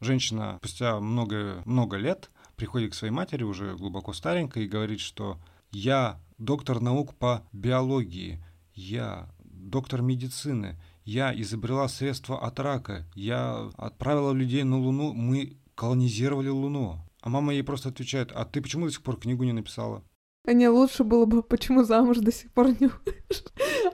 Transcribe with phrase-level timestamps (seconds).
[0.00, 5.38] Женщина спустя много, много лет приходит к своей матери, уже глубоко старенькой, и говорит, что
[5.70, 14.32] я доктор наук по биологии, я доктор медицины, я изобрела средства от рака, я отправила
[14.32, 16.98] людей на Луну, мы колонизировали Луну.
[17.20, 20.04] А мама ей просто отвечает, а ты почему до сих пор книгу не написала?
[20.46, 22.88] А не лучше было бы, почему замуж до сих пор не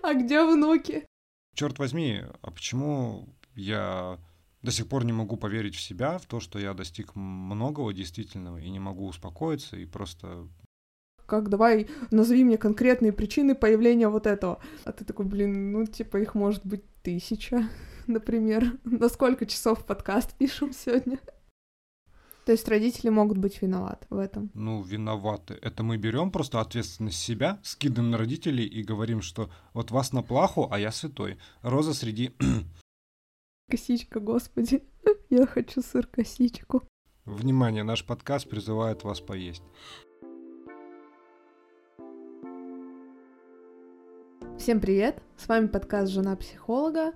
[0.03, 1.07] А где внуки?
[1.55, 4.19] Черт возьми, а почему я
[4.65, 8.57] до сих пор не могу поверить в себя, в то, что я достиг многого действительного,
[8.57, 10.49] и не могу успокоиться, и просто
[11.27, 14.59] как давай назови мне конкретные причины появления вот этого.
[14.85, 17.69] А ты такой, блин, ну типа их может быть тысяча,
[18.07, 18.79] например.
[18.85, 21.19] На сколько часов подкаст пишем сегодня?
[22.45, 24.51] То есть родители могут быть виноваты в этом.
[24.53, 25.59] Ну, виноваты.
[25.63, 30.23] Это мы берем просто ответственность себя, скидываем на родителей и говорим, что вот вас на
[30.23, 31.39] плаху, а я святой.
[31.63, 32.35] Роза среди...
[33.71, 34.83] Косичка, господи.
[35.31, 36.83] Я хочу сыр-косичку.
[37.25, 39.63] Внимание, наш подкаст призывает вас поесть.
[44.59, 45.23] Всем привет!
[45.37, 47.15] С вами подкаст «Жена психолога».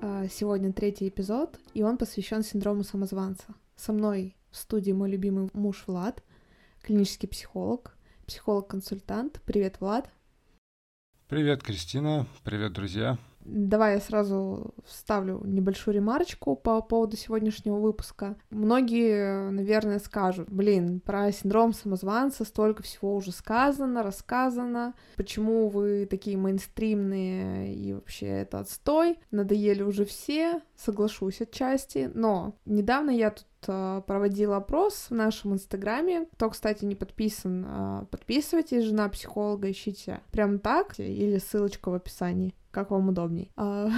[0.00, 3.54] А, сегодня третий эпизод, и он посвящен синдрому самозванца.
[3.76, 6.22] Со мной в студии мой любимый муж Влад,
[6.82, 9.42] клинический психолог, психолог-консультант.
[9.44, 10.10] Привет, Влад!
[11.28, 12.26] Привет, Кристина!
[12.44, 13.18] Привет, друзья!
[13.44, 18.36] Давай я сразу вставлю небольшую ремарочку по поводу сегодняшнего выпуска.
[18.50, 26.36] Многие, наверное, скажут, блин, про синдром самозванца столько всего уже сказано, рассказано, почему вы такие
[26.36, 34.00] мейнстримные и вообще это отстой, надоели уже все, соглашусь отчасти, но недавно я тут а,
[34.02, 36.26] проводила опрос в нашем инстаграме.
[36.34, 42.54] Кто, кстати, не подписан, а, подписывайтесь, жена психолога, ищите прям так, или ссылочка в описании
[42.72, 43.52] как вам удобней.
[43.56, 43.88] А,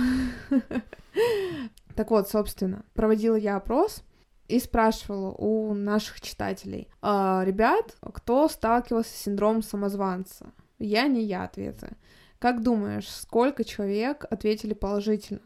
[1.94, 4.02] так вот, собственно, проводила я опрос
[4.48, 10.52] и спрашивала у наших читателей, ребят, кто сталкивался с синдромом самозванца?
[10.78, 11.96] Я не я ответы.
[12.38, 15.40] Как думаешь, сколько человек ответили положительно?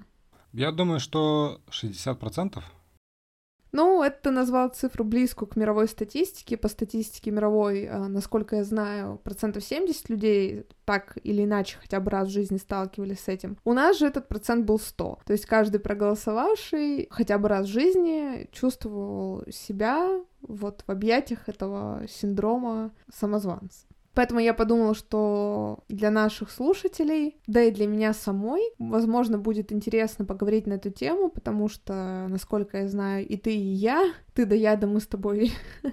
[0.52, 2.60] Я думаю, что 60%.
[3.72, 6.56] Ну, это назвал цифру близкую к мировой статистике.
[6.56, 12.10] По статистике мировой, а, насколько я знаю, процентов 70 людей так или иначе хотя бы
[12.10, 13.58] раз в жизни сталкивались с этим.
[13.64, 15.18] У нас же этот процент был 100.
[15.26, 22.02] То есть каждый проголосовавший хотя бы раз в жизни чувствовал себя вот в объятиях этого
[22.08, 23.87] синдрома самозванца.
[24.18, 30.24] Поэтому я подумала, что для наших слушателей, да и для меня самой, возможно, будет интересно
[30.24, 34.56] поговорить на эту тему, потому что, насколько я знаю, и ты, и я, ты да
[34.56, 35.52] я, да мы с тобой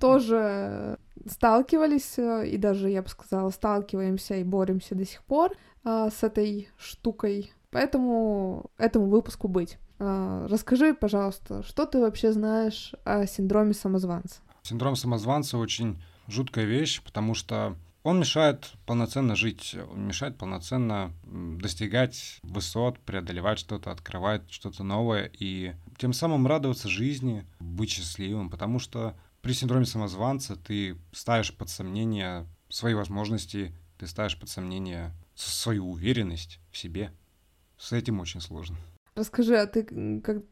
[0.00, 0.96] тоже
[1.28, 5.50] сталкивались, и даже, я бы сказала, сталкиваемся и боремся до сих пор
[5.82, 7.52] а, с этой штукой.
[7.72, 9.76] Поэтому этому выпуску быть.
[9.98, 14.36] А, расскажи, пожалуйста, что ты вообще знаешь о синдроме самозванца?
[14.62, 23.00] Синдром самозванца очень жуткая вещь, потому что он мешает полноценно жить, мешает полноценно достигать высот,
[23.00, 29.52] преодолевать что-то, открывать что-то новое и тем самым радоваться жизни, быть счастливым, потому что при
[29.52, 36.78] синдроме самозванца ты ставишь под сомнение свои возможности, ты ставишь под сомнение свою уверенность в
[36.78, 37.12] себе.
[37.76, 38.76] С этим очень сложно.
[39.16, 39.82] Расскажи, а ты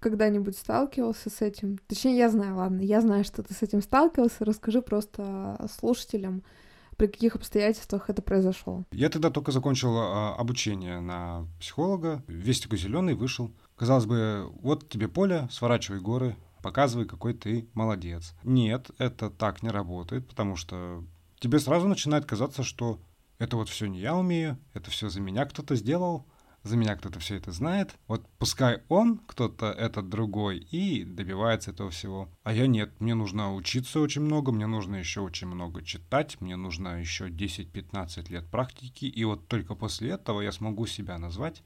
[0.00, 1.78] когда-нибудь сталкивался с этим?
[1.86, 4.46] Точнее, я знаю, ладно, я знаю, что ты с этим сталкивался.
[4.46, 6.42] Расскажи просто слушателям,
[6.96, 8.84] при каких обстоятельствах это произошло.
[8.90, 12.24] Я тогда только закончил а, обучение на психолога.
[12.26, 13.52] Весь такой зеленый вышел.
[13.76, 18.34] Казалось бы, вот тебе поле, сворачивай горы, показывай, какой ты молодец.
[18.44, 21.04] Нет, это так не работает, потому что
[21.38, 22.98] тебе сразу начинает казаться, что
[23.38, 26.24] это вот все не я умею, это все за меня кто-то сделал,
[26.64, 27.94] за меня кто-то все это знает.
[28.08, 32.28] Вот пускай он, кто-то этот другой, и добивается этого всего.
[32.42, 36.56] А я нет, мне нужно учиться очень много, мне нужно еще очень много читать, мне
[36.56, 41.62] нужно еще 10-15 лет практики, и вот только после этого я смогу себя назвать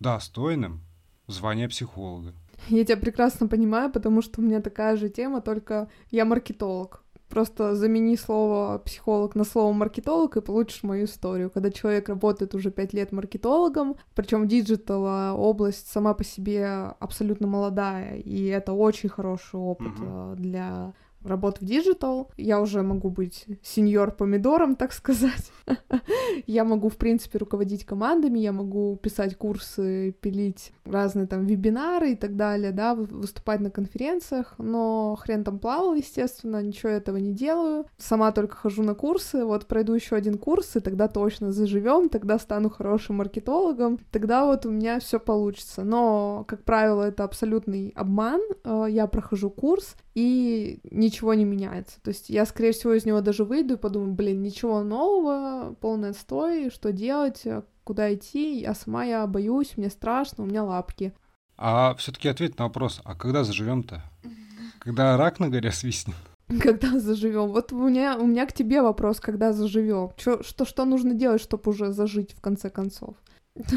[0.00, 0.80] достойным
[1.28, 2.34] звания психолога.
[2.68, 7.01] Я тебя прекрасно понимаю, потому что у меня такая же тема, только я маркетолог.
[7.32, 11.48] Просто замени слово психолог на слово маркетолог и получишь мою историю.
[11.48, 16.66] Когда человек работает уже пять лет маркетологом, причем digital а, область сама по себе
[17.00, 20.36] абсолютно молодая, и это очень хороший опыт mm-hmm.
[20.36, 20.92] для
[21.24, 25.52] работа в digital, я уже могу быть сеньор-помидором, так сказать.
[26.46, 32.16] я могу, в принципе, руководить командами, я могу писать курсы, пилить разные там вебинары и
[32.16, 37.86] так далее, да, выступать на конференциях, но хрен там плавал, естественно, ничего этого не делаю.
[37.98, 42.38] Сама только хожу на курсы, вот пройду еще один курс, и тогда точно заживем, тогда
[42.38, 45.84] стану хорошим маркетологом, тогда вот у меня все получится.
[45.84, 48.40] Но, как правило, это абсолютный обман.
[48.64, 50.80] Э, я прохожу курс, и
[51.12, 52.00] ничего не меняется.
[52.02, 56.10] То есть я, скорее всего, из него даже выйду и подумаю, блин, ничего нового, полный
[56.10, 57.44] отстой, что делать,
[57.84, 61.12] куда идти, а сама я боюсь, мне страшно, у меня лапки.
[61.58, 64.02] А все-таки ответь на вопрос, а когда заживем-то?
[64.78, 66.16] Когда рак на горе свистнет?
[66.60, 67.48] Когда заживем?
[67.48, 70.10] Вот у меня, у меня к тебе вопрос, когда заживем?
[70.16, 73.14] Что, что, что нужно делать, чтобы уже зажить в конце концов?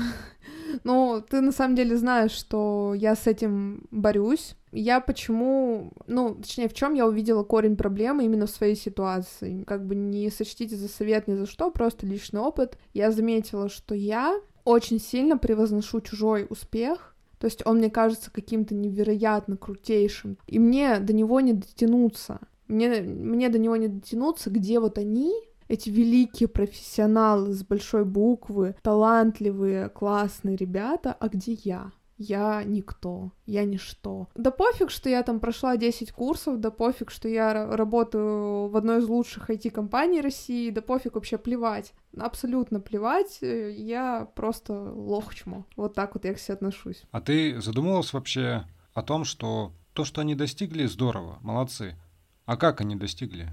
[0.84, 4.56] Ну, ты на самом деле знаешь, что я с этим борюсь.
[4.72, 9.64] Я почему, ну, точнее, в чем я увидела корень проблемы именно в своей ситуации.
[9.64, 12.78] Как бы не сочтите за совет ни за что, просто личный опыт.
[12.94, 18.74] Я заметила, что я очень сильно превозношу чужой успех, то есть он мне кажется каким-то
[18.74, 22.40] невероятно крутейшим, и мне до него не дотянуться.
[22.68, 25.32] Мне, мне до него не дотянуться, где вот они,
[25.68, 31.92] эти великие профессионалы с большой буквы, талантливые, классные ребята, а где я?
[32.18, 34.30] я никто, я ничто.
[34.36, 39.00] Да пофиг, что я там прошла 10 курсов, да пофиг, что я работаю в одной
[39.00, 41.94] из лучших IT-компаний России, да пофиг вообще плевать.
[42.18, 45.66] Абсолютно плевать, я просто лохчмо.
[45.76, 47.04] Вот так вот я к себе отношусь.
[47.12, 51.96] А ты задумывалась вообще о том, что то, что они достигли, здорово, молодцы.
[52.46, 53.50] А как они достигли?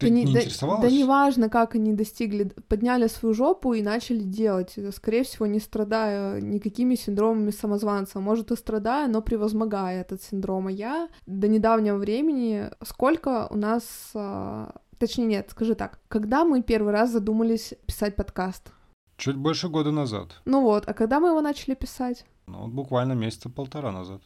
[0.00, 0.82] Ты да не, не интересовалась?
[0.82, 2.44] Да, да неважно, как они достигли.
[2.68, 4.76] Подняли свою жопу и начали делать.
[4.94, 8.18] Скорее всего, не страдая никакими синдромами самозванца.
[8.18, 10.68] Может, и страдая, но превозмогая этот синдром.
[10.68, 12.70] А я до недавнего времени...
[12.82, 14.10] Сколько у нас...
[14.14, 16.00] А, точнее, нет, скажи так.
[16.08, 18.72] Когда мы первый раз задумались писать подкаст?
[19.18, 20.40] Чуть больше года назад.
[20.46, 22.24] Ну вот, а когда мы его начали писать?
[22.46, 24.22] Ну, вот буквально месяца полтора назад.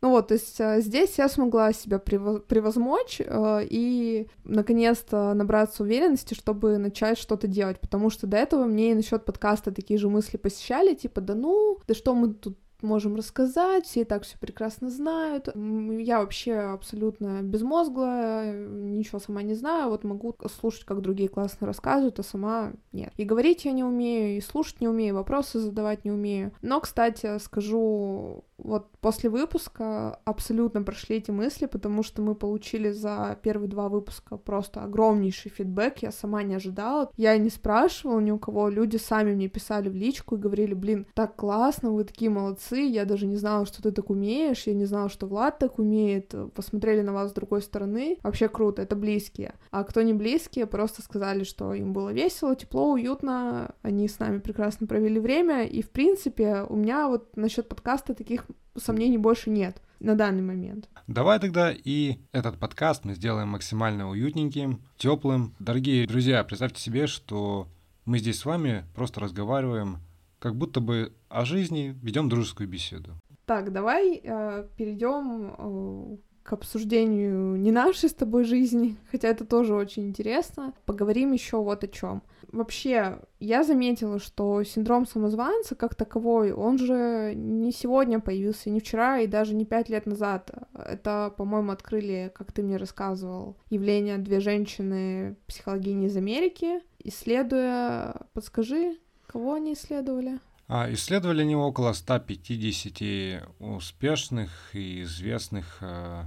[0.00, 6.34] Ну вот, то есть э, здесь я смогла себя превозмочь э, и наконец-то набраться уверенности,
[6.34, 10.36] чтобы начать что-то делать, потому что до этого мне и насчет подкаста такие же мысли
[10.36, 14.90] посещали, типа, да ну, да что мы тут можем рассказать, все и так все прекрасно
[14.90, 15.48] знают.
[15.54, 22.18] Я вообще абсолютно безмозглая, ничего сама не знаю, вот могу слушать, как другие классно рассказывают,
[22.18, 23.12] а сама нет.
[23.16, 26.52] И говорить я не умею, и слушать не умею, вопросы задавать не умею.
[26.62, 33.38] Но, кстати, скажу, вот после выпуска абсолютно прошли эти мысли, потому что мы получили за
[33.42, 37.10] первые два выпуска просто огромнейший фидбэк, я сама не ожидала.
[37.16, 41.06] Я не спрашивала ни у кого, люди сами мне писали в личку и говорили, блин,
[41.14, 44.84] так классно, вы такие молодцы, я даже не знала, что ты так умеешь, я не
[44.84, 49.54] знала, что Влад так умеет, посмотрели на вас с другой стороны, вообще круто, это близкие.
[49.70, 54.38] А кто не близкие, просто сказали, что им было весело, тепло, уютно, они с нами
[54.38, 59.82] прекрасно провели время, и, в принципе, у меня вот насчет подкаста таких сомнений больше нет
[60.00, 60.88] на данный момент.
[61.06, 65.54] Давай тогда и этот подкаст мы сделаем максимально уютненьким, теплым.
[65.58, 67.68] Дорогие друзья, представьте себе, что
[68.04, 69.98] мы здесь с вами просто разговариваем
[70.38, 73.10] как будто бы о жизни ведем дружескую беседу.
[73.44, 76.16] Так, давай э, перейдем э,
[76.48, 80.72] к обсуждению не нашей с тобой жизни, хотя это тоже очень интересно.
[80.86, 82.22] Поговорим еще вот о чем.
[82.50, 89.18] Вообще, я заметила, что синдром самозванца как таковой, он же не сегодня появился, не вчера
[89.18, 90.50] и даже не пять лет назад.
[90.72, 98.96] Это, по-моему, открыли, как ты мне рассказывал, явление две женщины психологини из Америки, исследуя, подскажи,
[99.28, 100.40] Кого они исследовали?
[100.68, 106.22] А, исследовали они около 150 успешных и известных э,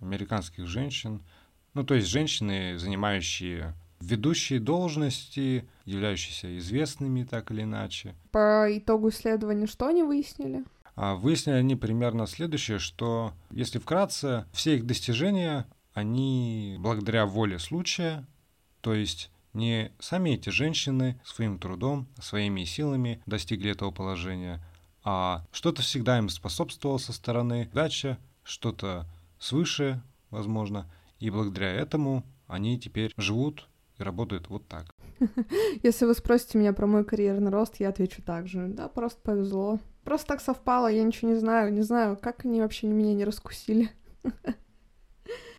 [0.00, 1.22] американских женщин.
[1.74, 8.14] Ну, то есть женщины, занимающие ведущие должности, являющиеся известными так или иначе.
[8.30, 10.64] По итогу исследования что они выяснили?
[10.94, 18.26] А выяснили они примерно следующее, что, если вкратце, все их достижения, они благодаря воле случая,
[18.80, 24.62] то есть не сами эти женщины своим трудом, своими силами достигли этого положения,
[25.04, 29.06] а что-то всегда им способствовало со стороны, дача, что-то
[29.46, 34.94] свыше, возможно, и благодаря этому они теперь живут и работают вот так.
[35.82, 38.68] Если вы спросите меня про мой карьерный рост, я отвечу так же.
[38.68, 39.78] Да, просто повезло.
[40.04, 43.90] Просто так совпало, я ничего не знаю, не знаю, как они вообще меня не раскусили.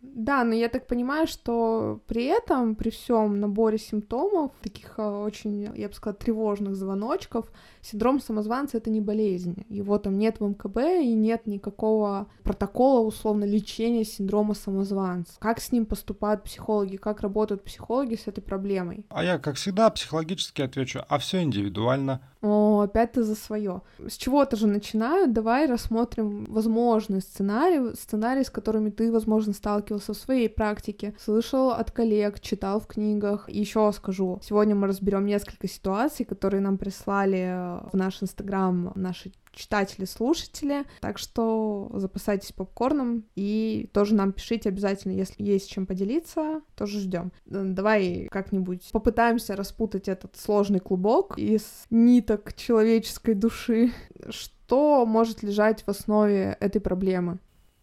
[0.02, 5.70] Да, но я так понимаю, что при этом, при всем наборе симптомов, таких а, очень,
[5.74, 7.50] я бы сказала, тревожных звоночков,
[7.82, 9.64] синдром самозванца это не болезнь.
[9.68, 15.32] Его там нет в МКБ и нет никакого протокола условно лечения синдрома самозванца.
[15.38, 19.06] Как с ним поступают психологи, как работают психологи с этой проблемой?
[19.08, 22.20] А я, как всегда, психологически отвечу, а все индивидуально.
[22.40, 23.82] О, опять ты за свое.
[23.98, 25.32] С чего-то же начинают.
[25.32, 29.52] Давай рассмотрим возможный сценарий, сценарий, с которыми ты, возможно,
[29.88, 33.48] сталкивался в своей практике, слышал от коллег, читал в книгах.
[33.48, 40.04] Еще скажу, сегодня мы разберем несколько ситуаций, которые нам прислали в наш инстаграм наши читатели,
[40.04, 40.84] слушатели.
[41.00, 47.32] Так что запасайтесь попкорном и тоже нам пишите обязательно, если есть чем поделиться, тоже ждем.
[47.46, 53.92] Давай как-нибудь попытаемся распутать этот сложный клубок из ниток человеческой души.
[54.28, 57.38] Что может лежать в основе этой проблемы?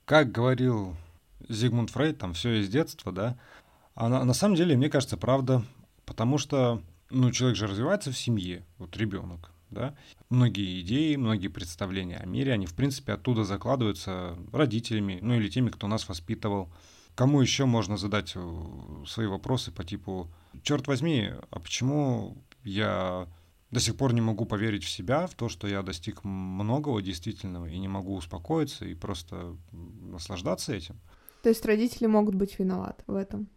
[0.06, 0.96] Как говорил
[1.50, 3.38] Зигмунд Фрейд, там все из детства, да.
[3.94, 5.64] А на, на самом деле, мне кажется, правда,
[6.06, 9.96] потому что ну, человек же развивается в семье, вот ребенок да,
[10.30, 15.70] многие идеи, многие представления о мире, они, в принципе, оттуда закладываются родителями, ну или теми,
[15.70, 16.72] кто нас воспитывал.
[17.14, 20.30] Кому еще можно задать э, свои вопросы по типу,
[20.64, 23.28] черт возьми, а почему я
[23.72, 27.68] до сих пор не могу поверить в себя, в то, что я достиг многого действительного,
[27.68, 31.00] и не могу успокоиться и просто наслаждаться этим.
[31.46, 33.48] То есть родители могут быть виноваты в этом?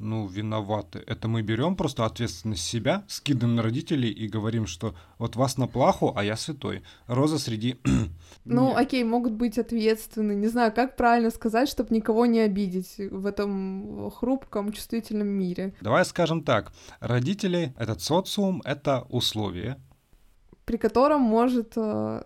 [0.00, 1.04] ну, виноваты.
[1.06, 5.68] Это мы берем просто ответственность себя, скидываем на родителей и говорим, что вот вас на
[5.68, 6.82] плаху, а я святой.
[7.06, 7.76] Роза среди...
[8.44, 10.32] ну, окей, могут быть ответственны.
[10.32, 15.72] Не знаю, как правильно сказать, чтобы никого не обидеть в этом хрупком, чувствительном мире.
[15.82, 16.72] Давай скажем так.
[17.00, 19.76] Родители, этот социум, это условие.
[20.64, 22.22] При котором может э,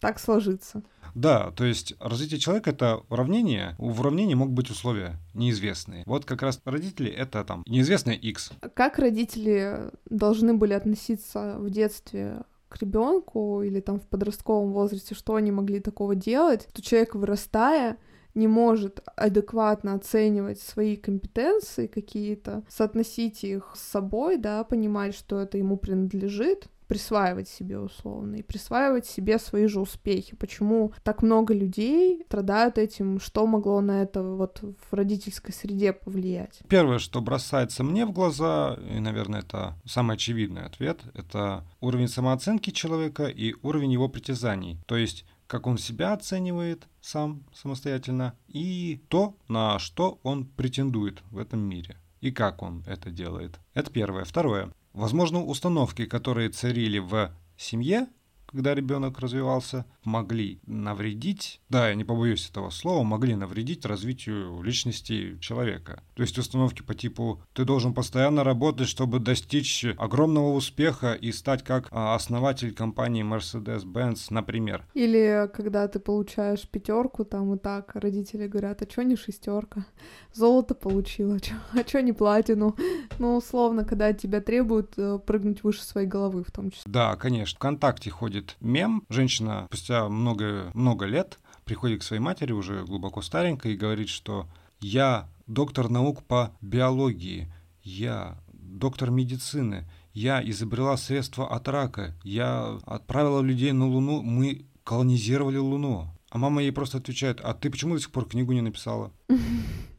[0.00, 0.82] так сложиться.
[1.14, 3.74] Да, то есть развитие человека— это уравнение.
[3.78, 6.02] В уравнении могут быть условия неизвестные.
[6.06, 8.50] Вот как раз родители— это там неизвестное X.
[8.74, 15.36] Как родители должны были относиться в детстве к ребенку или там в подростковом возрасте, что
[15.36, 17.96] они могли такого делать, то человек, вырастая,
[18.34, 25.56] не может адекватно оценивать свои компетенции какие-то, соотносить их с собой, да, понимать, что это
[25.56, 30.36] ему принадлежит, присваивать себе условно и присваивать себе свои же успехи.
[30.36, 36.60] Почему так много людей страдают этим, что могло на это вот в родительской среде повлиять?
[36.68, 42.70] Первое, что бросается мне в глаза, и, наверное, это самый очевидный ответ, это уровень самооценки
[42.70, 44.78] человека и уровень его притязаний.
[44.86, 51.38] То есть как он себя оценивает сам самостоятельно, и то, на что он претендует в
[51.38, 53.60] этом мире, и как он это делает.
[53.74, 54.24] Это первое.
[54.24, 54.72] Второе.
[54.96, 58.06] Возможно, установки, которые царили в семье,
[58.56, 65.36] когда ребенок развивался, могли навредить, да, я не побоюсь этого слова, могли навредить развитию личности
[65.40, 66.02] человека.
[66.14, 71.64] То есть установки по типу «ты должен постоянно работать, чтобы достичь огромного успеха и стать
[71.64, 74.86] как а, основатель компании Mercedes-Benz, например».
[74.94, 79.84] Или когда ты получаешь пятерку, там и так родители говорят, а чё не шестерка?
[80.32, 81.36] Золото получила,
[81.74, 82.74] а чё не платину?
[83.18, 86.90] Ну, условно, когда тебя требуют э, прыгнуть выше своей головы в том числе.
[86.90, 87.56] Да, конечно.
[87.56, 89.04] ВКонтакте ходит мем.
[89.08, 94.46] Женщина спустя много, много лет приходит к своей матери, уже глубоко старенькой, и говорит, что
[94.80, 103.40] я доктор наук по биологии, я доктор медицины, я изобрела средства от рака, я отправила
[103.40, 106.08] людей на Луну, мы колонизировали Луну.
[106.30, 109.12] А мама ей просто отвечает, а ты почему до сих пор книгу не написала?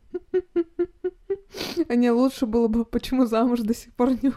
[1.95, 4.31] Не лучше было бы, почему замуж до сих пор не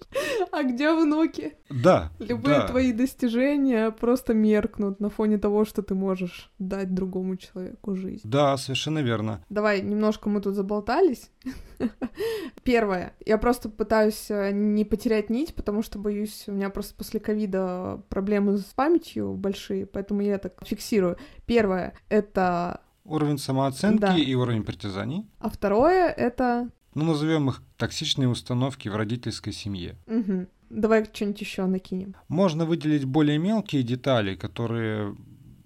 [0.52, 1.54] А где внуки?
[1.70, 2.10] Да.
[2.18, 2.66] Любые да.
[2.68, 8.22] твои достижения просто меркнут на фоне того, что ты можешь дать другому человеку жизнь.
[8.24, 9.44] Да, совершенно верно.
[9.48, 11.30] Давай, немножко мы тут заболтались.
[12.62, 13.14] Первое.
[13.24, 18.02] Я просто пытаюсь э, не потерять нить, потому что боюсь, у меня просто после ковида
[18.08, 21.16] проблемы с памятью большие, поэтому я так фиксирую.
[21.46, 24.16] Первое— это Уровень самооценки да.
[24.16, 25.28] и уровень притязаний.
[25.38, 29.96] А второе— это ну, назовем их токсичные установки в родительской семье.
[30.06, 30.46] Угу.
[30.70, 32.14] Давай что-нибудь еще накинем.
[32.28, 35.16] Можно выделить более мелкие детали, которые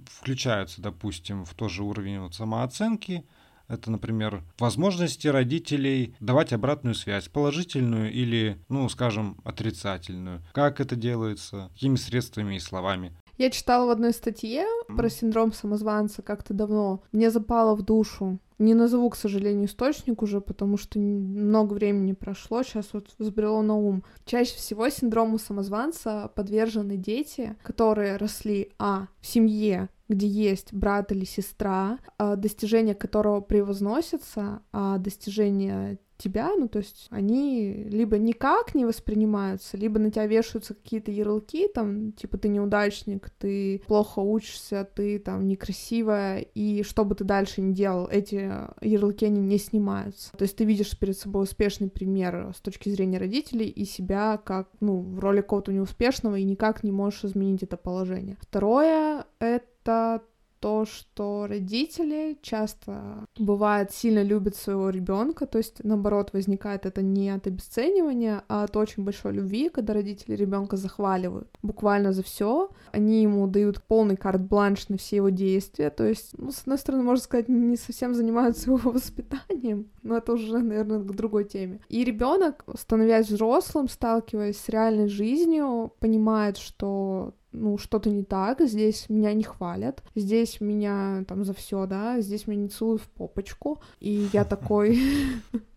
[0.07, 3.25] включаются, допустим, в тот же уровень вот самооценки.
[3.69, 10.43] Это, например, возможности родителей давать обратную связь, положительную или, ну, скажем, отрицательную.
[10.53, 13.15] Как это делается, какими средствами и словами.
[13.37, 17.03] Я читала в одной статье про синдром самозванца как-то давно.
[17.13, 18.39] Мне запало в душу.
[18.59, 23.75] Не назову, к сожалению, источник уже, потому что много времени прошло, сейчас вот взбрело на
[23.75, 24.05] ум.
[24.25, 31.25] Чаще всего синдрому самозванца подвержены дети, которые росли, а, в семье, где есть брат или
[31.25, 38.85] сестра, а, достижения которого превозносятся, а достижения тебя, ну, то есть они либо никак не
[38.85, 45.19] воспринимаются, либо на тебя вешаются какие-то ярлыки, там, типа, ты неудачник, ты плохо учишься, ты,
[45.19, 48.51] там, некрасивая, и что бы ты дальше ни делал, эти
[48.81, 50.33] ярлыки, они не снимаются.
[50.37, 54.69] То есть ты видишь перед собой успешный пример с точки зрения родителей и себя как,
[54.81, 58.37] ну, в роли какого-то неуспешного, и никак не можешь изменить это положение.
[58.41, 60.23] Второе— это
[60.65, 67.29] то, что родители часто бывает сильно любят своего ребенка, то есть наоборот возникает это не
[67.29, 73.21] от обесценивания, а от очень большой любви, когда родители ребенка захваливают буквально за все, они
[73.21, 77.23] ему дают полный карт-бланш на все его действия, то есть, ну, с одной стороны, можно
[77.23, 81.81] сказать, не совсем занимаются его воспитанием, но это уже, наверное, к другой теме.
[81.91, 89.09] И ребенок, становясь взрослым, сталкиваясь с реальной жизнью, понимает, что ну, что-то не так, здесь
[89.09, 93.81] меня не хвалят, здесь меня там за все, да, здесь меня не целуют в попочку,
[94.01, 95.01] и я такой,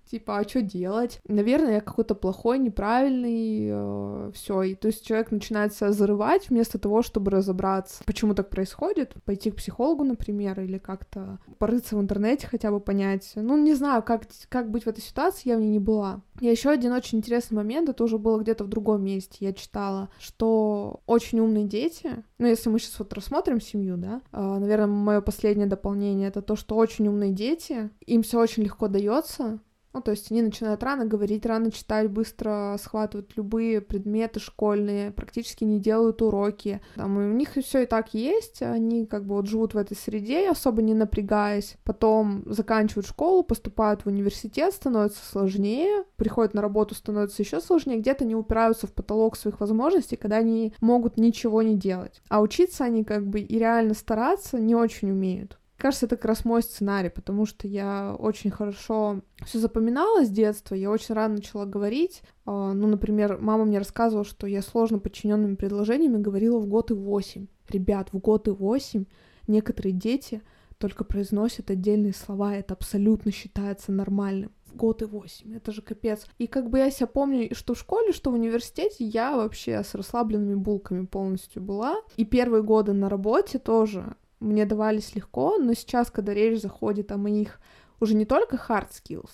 [0.10, 1.20] типа, а что делать?
[1.28, 4.62] Наверное, я какой-то плохой, неправильный, э, все.
[4.64, 9.52] И то есть человек начинает себя зарывать вместо того, чтобы разобраться, почему так происходит, пойти
[9.52, 13.34] к психологу, например, или как-то порыться в интернете, хотя бы понять.
[13.36, 16.22] Ну, не знаю, как, как быть в этой ситуации, я в ней не была.
[16.40, 20.10] И еще один очень интересный момент, это уже было где-то в другом месте, я читала,
[20.20, 25.22] что очень умные дети, ну, если мы сейчас вот рассмотрим семью, да, э, наверное, мое
[25.22, 29.60] последнее дополнение это то, что очень умные дети, им все очень легко дается,
[29.98, 35.64] ну, то есть они начинают рано говорить, рано читать, быстро схватывают любые предметы школьные, практически
[35.64, 36.82] не делают уроки.
[36.96, 40.52] Там, у них все и так есть, они как бы вот живут в этой среде,
[40.52, 41.78] особо не напрягаясь.
[41.84, 48.24] Потом заканчивают школу, поступают в университет, становится сложнее, приходят на работу, становится еще сложнее, где-то
[48.24, 52.22] не упираются в потолок своих возможностей, когда они могут ничего не делать.
[52.30, 55.58] А учиться они как бы и реально стараться не очень умеют.
[55.78, 60.74] Кажется, это как раз мой сценарий, потому что я очень хорошо все запоминала с детства,
[60.74, 62.24] я очень рано начала говорить.
[62.46, 66.96] А, ну, например, мама мне рассказывала, что я сложно подчиненными предложениями говорила в год и
[66.96, 67.46] восемь.
[67.70, 69.06] Ребят, в год и восемь
[69.46, 70.42] некоторые дети
[70.80, 74.52] только произносят отдельные слова, это абсолютно считается нормальным.
[74.66, 76.28] В год и восемь, это же капец.
[76.38, 79.96] И как бы я себя помню, что в школе, что в университете, я вообще с
[79.96, 81.98] расслабленными булками полностью была.
[82.18, 87.18] И первые годы на работе тоже мне давались легко, но сейчас, когда речь заходит о
[87.18, 87.60] моих
[88.00, 89.30] уже не только hard skills,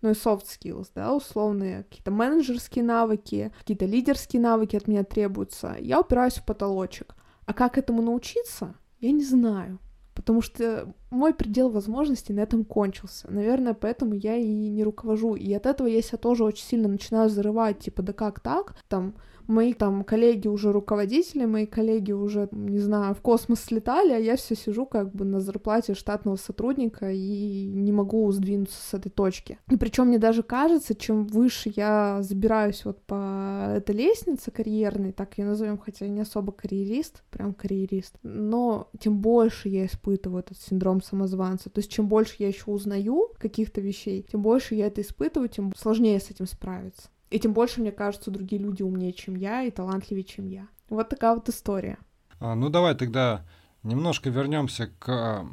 [0.00, 5.76] но и soft skills, да, условные какие-то менеджерские навыки, какие-то лидерские навыки от меня требуются,
[5.78, 7.14] я упираюсь в потолочек.
[7.46, 9.78] А как этому научиться, я не знаю,
[10.14, 13.30] потому что мой предел возможностей на этом кончился.
[13.30, 15.36] Наверное, поэтому я и не руковожу.
[15.36, 18.74] И от этого я себя тоже очень сильно начинаю зарывать, типа, да как так?
[18.88, 19.14] Там,
[19.48, 24.36] мои там коллеги уже руководители, мои коллеги уже, не знаю, в космос слетали, а я
[24.36, 29.58] все сижу как бы на зарплате штатного сотрудника и не могу сдвинуться с этой точки.
[29.70, 35.38] И причем мне даже кажется, чем выше я забираюсь вот по этой лестнице карьерной, так
[35.38, 40.58] ее назовем, хотя я не особо карьерист, прям карьерист, но тем больше я испытываю этот
[40.58, 41.70] синдром самозванца.
[41.70, 45.72] То есть чем больше я еще узнаю каких-то вещей, тем больше я это испытываю, тем
[45.74, 47.08] сложнее с этим справиться.
[47.30, 50.68] И тем больше, мне кажется, другие люди умнее, чем я, и талантливее, чем я.
[50.88, 51.98] Вот такая вот история.
[52.40, 53.44] А, ну давай тогда
[53.82, 55.44] немножко вернемся к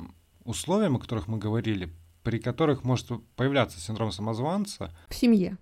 [0.43, 1.89] условиям, о которых мы говорили,
[2.23, 4.95] при которых может появляться синдром самозванца.
[5.09, 5.57] В семье.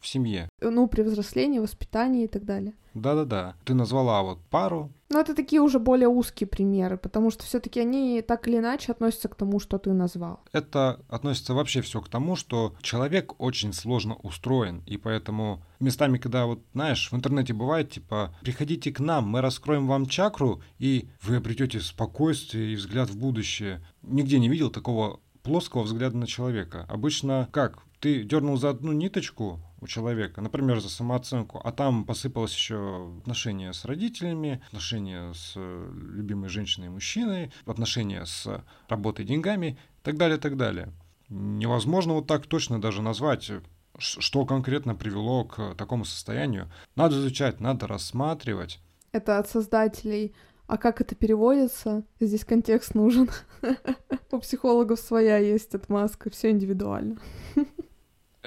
[0.00, 0.48] В семье.
[0.60, 2.74] Ну, при взрослении, воспитании и так далее.
[2.94, 3.56] Да-да-да.
[3.64, 4.92] Ты назвала вот пару.
[5.10, 9.28] Но это такие уже более узкие примеры, потому что все-таки они так или иначе относятся
[9.28, 10.40] к тому, что ты назвал.
[10.52, 16.46] Это относится вообще все к тому, что человек очень сложно устроен, и поэтому местами, когда
[16.46, 21.36] вот, знаешь, в интернете бывает, типа, приходите к нам, мы раскроем вам чакру, и вы
[21.36, 23.82] обретете спокойствие и взгляд в будущее.
[24.02, 26.84] Нигде не видел такого плоского взгляда на человека.
[26.88, 27.78] Обычно как?
[28.00, 33.72] Ты дернул за одну ниточку, у человека, например, за самооценку, а там посыпалось еще отношения
[33.72, 40.16] с родителями, отношения с э, любимой женщиной и мужчиной, отношения с работой деньгами и так
[40.16, 40.92] далее, и так далее.
[41.28, 43.50] Невозможно вот так точно даже назвать,
[43.98, 46.70] что конкретно привело к такому состоянию.
[46.96, 48.80] Надо изучать, надо рассматривать.
[49.12, 50.34] Это от создателей
[50.68, 52.04] а как это переводится?
[52.20, 53.30] Здесь контекст нужен.
[54.30, 57.18] У психологов своя есть отмазка, все индивидуально.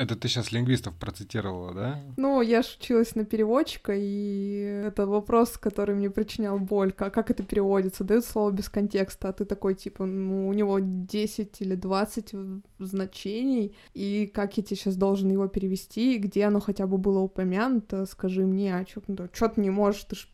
[0.02, 2.00] Это ты сейчас лингвистов процитировала, да?
[2.18, 6.92] Ну, я ж училась на переводчика, и это вопрос, который мне причинял боль.
[6.92, 8.04] Как, как это переводится?
[8.04, 12.32] Дают слово без контекста, а ты такой, типа, ну, у него 10 или 20
[12.80, 18.08] значений, и как я тебе сейчас должен его перевести, где оно хотя бы было упомянуто,
[18.08, 20.28] скажи мне, а чё, ну, чё ты не можешь, ты ж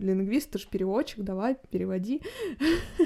[0.00, 2.22] лингвист, ты же переводчик, давай, переводи.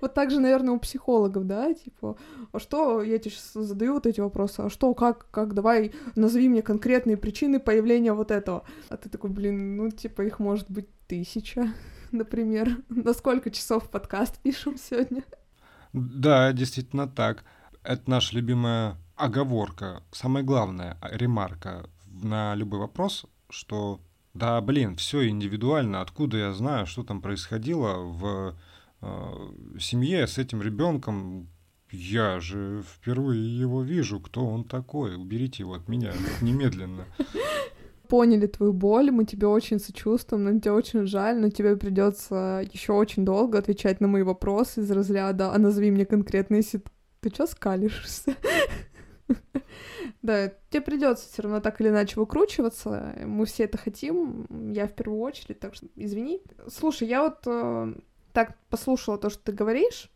[0.00, 2.16] Вот так же, наверное, у психологов, да, типа,
[2.52, 6.48] а что, я тебе сейчас задаю вот эти вопросы, а что, как, как, давай, назови
[6.48, 8.64] мне конкретные причины появления вот этого.
[8.88, 11.72] А ты такой, блин, ну, типа, их может быть тысяча,
[12.12, 12.78] например.
[12.88, 15.24] На сколько часов подкаст пишем сегодня?
[15.92, 17.44] Да, действительно так.
[17.82, 24.00] Это наша любимая оговорка, самая главная ремарка на любой вопрос, что
[24.38, 26.00] да, блин, все индивидуально.
[26.00, 28.56] Откуда я знаю, что там происходило в
[29.02, 31.48] э, семье с этим ребенком?
[31.90, 34.20] Я же впервые его вижу.
[34.20, 35.16] Кто он такой?
[35.16, 37.04] Уберите его от меня немедленно.
[38.08, 42.92] Поняли твою боль, мы тебе очень сочувствуем, нам тебе очень жаль, но тебе придется еще
[42.92, 46.92] очень долго отвечать на мои вопросы из разряда «А назови мне конкретные ситуации».
[47.20, 48.34] Ты чё скалишься?
[50.22, 53.14] Да, тебе придется все равно так или иначе выкручиваться.
[53.24, 54.72] Мы все это хотим.
[54.72, 56.42] Я в первую очередь, так что извини.
[56.68, 57.94] Слушай, я вот э,
[58.32, 60.10] так послушала то, что ты говоришь.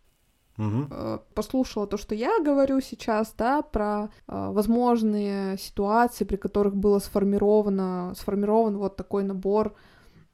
[0.59, 0.87] Угу.
[0.91, 6.99] Э, послушала то, что я говорю сейчас, да, про э, возможные ситуации, при которых было
[6.99, 9.75] сформировано, сформирован вот такой набор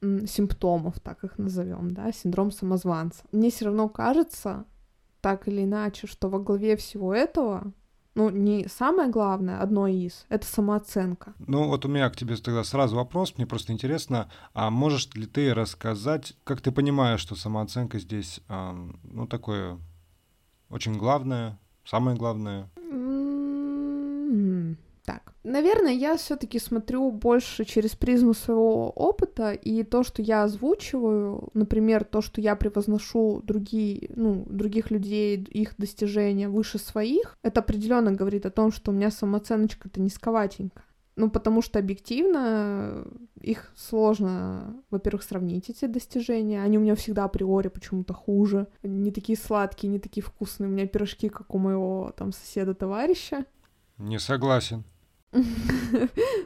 [0.00, 3.24] симптомов, так их назовем, да, синдром самозванца.
[3.32, 4.64] Мне все равно кажется,
[5.20, 7.72] так или иначе, что во главе всего этого
[8.18, 11.34] ну, не самое главное, одно из, это самооценка.
[11.38, 15.24] Ну, вот у меня к тебе тогда сразу вопрос, мне просто интересно, а можешь ли
[15.26, 19.78] ты рассказать, как ты понимаешь, что самооценка здесь, ну, такое
[20.68, 22.68] очень главное, самое главное?
[25.08, 31.48] Так, наверное, я все-таки смотрю больше через призму своего опыта, и то, что я озвучиваю,
[31.54, 38.12] например, то, что я превозношу другие, ну, других людей, их достижения выше своих, это определенно
[38.12, 40.84] говорит о том, что у меня самооценочка-то низковатенькая.
[41.16, 43.06] Ну, потому что объективно
[43.40, 46.62] их сложно, во-первых, сравнить эти достижения.
[46.62, 48.66] Они у меня всегда априори почему-то хуже.
[48.82, 50.68] Не такие сладкие, не такие вкусные.
[50.68, 53.46] У меня пирожки, как у моего там соседа-товарища.
[53.96, 54.84] Не согласен.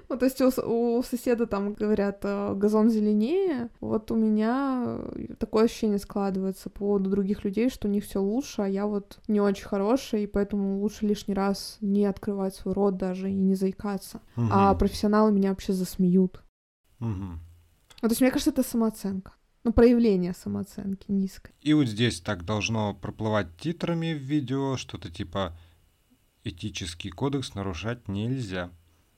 [0.08, 3.70] Ну, то есть у, соседа там говорят, э, газон зеленее.
[3.80, 4.98] Вот у меня
[5.38, 9.18] такое ощущение складывается по поводу других людей, что у них все лучше, а я вот
[9.28, 13.54] не очень хорошая, и поэтому лучше лишний раз не открывать свой рот даже и не
[13.54, 14.20] заикаться.
[14.36, 16.42] А профессионалы меня вообще засмеют.
[18.02, 19.32] Ну, то есть, мне кажется, это самооценка.
[19.64, 21.52] Ну, проявление самооценки низкой.
[21.60, 25.56] И вот здесь так должно проплывать титрами в видео, что-то типа
[26.44, 28.70] этический кодекс нарушать нельзя.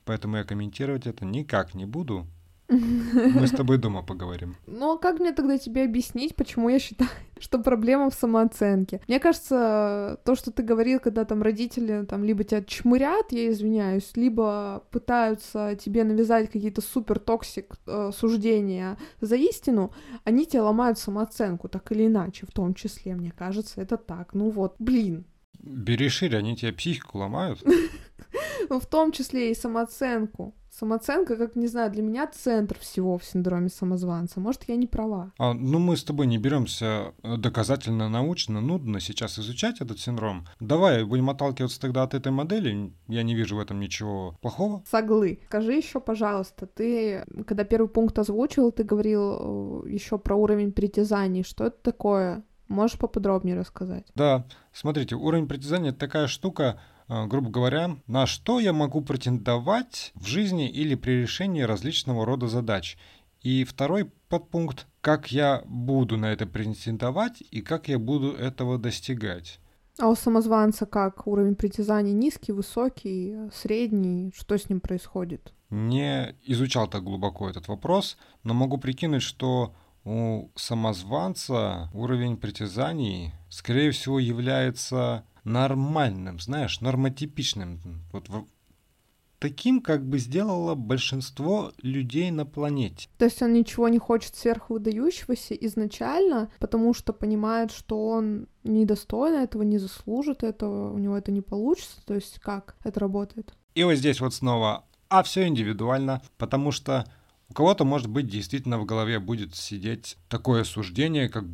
[0.04, 2.26] Поэтому я комментировать это никак не буду.
[2.68, 4.56] Мы с тобой дома поговорим.
[4.66, 9.02] Ну, а как мне тогда тебе объяснить, почему я считаю, что проблема в самооценке?
[9.06, 14.12] Мне кажется, то, что ты говорил, когда там родители там либо тебя чмырят, я извиняюсь,
[14.16, 19.92] либо пытаются тебе навязать какие-то супер toxic э, суждения за истину,
[20.24, 24.32] они тебе ломают самооценку, так или иначе, в том числе, мне кажется, это так.
[24.32, 25.26] Ну вот, блин,
[25.64, 27.62] Бери шире, они тебе психику ломают.
[28.68, 30.54] Ну, в том числе и самооценку.
[30.70, 34.40] Самооценка, как, не знаю, для меня центр всего в синдроме самозванца.
[34.40, 35.32] Может, я не права.
[35.38, 40.46] А, ну, мы с тобой не беремся доказательно, научно, нудно сейчас изучать этот синдром.
[40.58, 42.92] Давай будем отталкиваться тогда от этой модели.
[43.06, 44.82] Я не вижу в этом ничего плохого.
[44.90, 45.38] Соглы.
[45.46, 51.44] Скажи еще, пожалуйста, ты, когда первый пункт озвучивал, ты говорил э, еще про уровень притязаний.
[51.44, 52.42] Что это такое?
[52.68, 54.06] Можешь поподробнее рассказать?
[54.14, 60.12] Да, смотрите, уровень притязания это такая штука, э, грубо говоря, на что я могу претендовать
[60.14, 62.96] в жизни или при решении различного рода задач.
[63.42, 69.60] И второй подпункт, как я буду на это претендовать и как я буду этого достигать.
[69.98, 71.26] А у самозванца как?
[71.26, 74.32] Уровень притязаний низкий, высокий, средний?
[74.34, 75.52] Что с ним происходит?
[75.70, 83.90] Не изучал так глубоко этот вопрос, но могу прикинуть, что у самозванца уровень притязаний, скорее
[83.90, 87.80] всего, является нормальным, знаешь, нормотипичным.
[88.12, 88.28] Вот
[89.38, 93.08] таким, как бы сделало большинство людей на планете.
[93.18, 99.62] То есть он ничего не хочет сверхвыдающегося изначально, потому что понимает, что он недостоин этого,
[99.62, 102.04] не заслужит этого, у него это не получится.
[102.06, 103.54] То есть как это работает?
[103.74, 107.04] И вот здесь вот снова, а все индивидуально, потому что
[107.54, 111.44] у кого-то, может быть, действительно в голове будет сидеть такое суждение, как,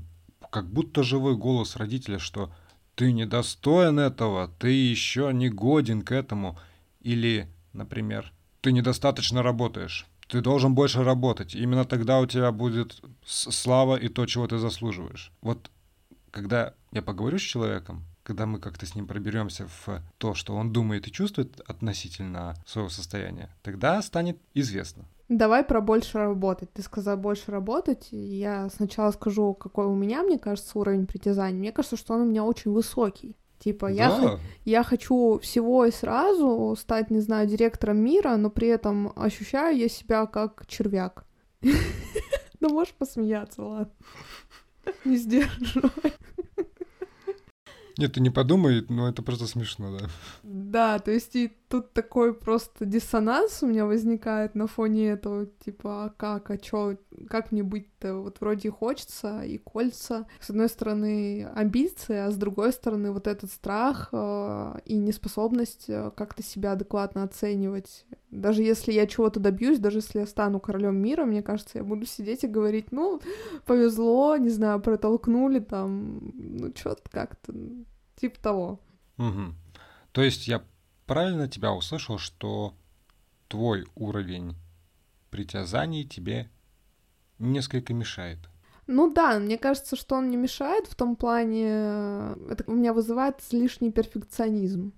[0.49, 2.51] как будто живой голос родителя, что
[2.95, 6.59] ты недостоин этого, ты еще не годен к этому.
[7.03, 8.33] Или, например,
[8.63, 10.07] ты недостаточно работаешь.
[10.27, 11.55] Ты должен больше работать.
[11.55, 15.33] Именно тогда у тебя будет слава и то, чего ты заслуживаешь.
[15.43, 15.71] Вот
[16.31, 20.73] когда я поговорю с человеком, когда мы как-то с ним проберемся в то, что он
[20.73, 25.05] думает и чувствует относительно своего состояния, тогда станет известно.
[25.31, 26.73] Давай про больше работать.
[26.73, 28.09] Ты сказал больше работать.
[28.11, 31.57] Я сначала скажу, какой у меня, мне кажется, уровень притязаний.
[31.57, 33.37] Мне кажется, что он у меня очень высокий.
[33.61, 33.93] Типа, Да.
[33.93, 39.77] я, я хочу всего и сразу стать, не знаю, директором мира, но при этом ощущаю
[39.79, 41.25] я себя как червяк.
[42.63, 43.93] Ну, можешь посмеяться, ладно.
[45.07, 46.13] Не сдерживай.
[47.97, 50.09] Нет, ты не подумай, но это просто смешно, да.
[50.43, 56.07] Да, то есть и тут такой просто диссонанс у меня возникает на фоне этого, типа,
[56.07, 56.97] а как, а чё,
[57.29, 58.17] как мне быть-то?
[58.17, 60.27] Вот вроде хочется, и кольца.
[60.41, 66.11] С одной стороны, амбиции, а с другой стороны, вот этот страх э, и неспособность э,
[66.17, 68.05] как-то себя адекватно оценивать.
[68.33, 72.05] Даже если я чего-то добьюсь, даже если я стану королем мира, мне кажется, я буду
[72.05, 73.21] сидеть и говорить, ну,
[73.65, 77.55] повезло, не знаю, протолкнули там, ну, чё-то как-то,
[78.17, 78.81] типа того.
[79.19, 79.55] Мгм.
[80.13, 80.65] То есть я
[81.11, 82.73] правильно тебя услышал, что
[83.49, 84.55] твой уровень
[85.31, 86.49] притязаний тебе
[87.41, 88.39] несколько мешает?
[88.87, 92.93] Ну да, мне кажется, что он не мешает в том плане, э, это у меня
[92.93, 94.93] вызывает лишний перфекционизм.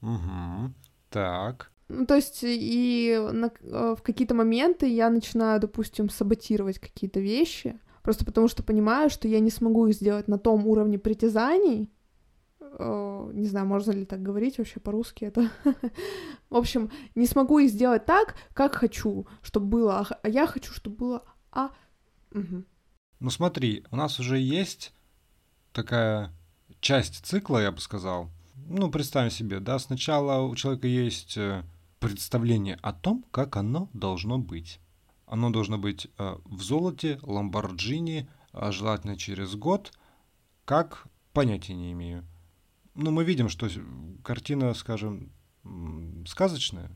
[0.00, 0.72] Угу.
[1.10, 1.70] Так.
[1.86, 7.78] Ну, то есть и на- э, в какие-то моменты я начинаю, допустим, саботировать какие-то вещи,
[8.02, 11.92] просто потому что понимаю, что я не смогу их сделать на том уровне притязаний.
[12.78, 15.50] Э, Не знаю, можно ли так говорить вообще по-русски это.
[16.50, 20.72] В общем, не смогу их сделать так, как хочу, чтобы было, а а я хочу,
[20.72, 21.70] чтобы было а.
[22.32, 24.92] Ну смотри, у нас уже есть
[25.72, 26.32] такая
[26.80, 28.30] часть цикла, я бы сказал.
[28.68, 31.62] Ну, представим себе, да, сначала у человека есть э,
[32.00, 34.80] представление о том, как оно должно быть.
[35.26, 39.92] Оно должно быть э, в золоте, ламборджини, а желательно через год.
[40.64, 41.06] Как?
[41.32, 42.24] Понятия не имею.
[42.94, 43.68] Ну, мы видим, что
[44.22, 45.32] картина, скажем,
[46.26, 46.90] сказочная.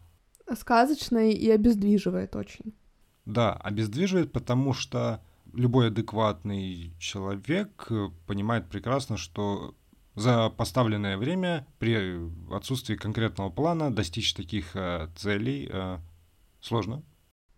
[0.54, 2.74] Сказочный и обездвиживает очень.
[3.24, 5.20] Да, обездвиживает, потому что
[5.52, 9.74] любой адекватный человек э, понимает прекрасно, что
[10.14, 12.18] за поставленное время при
[12.52, 15.98] отсутствии конкретного плана достичь таких э, целей э,
[16.60, 17.02] сложно.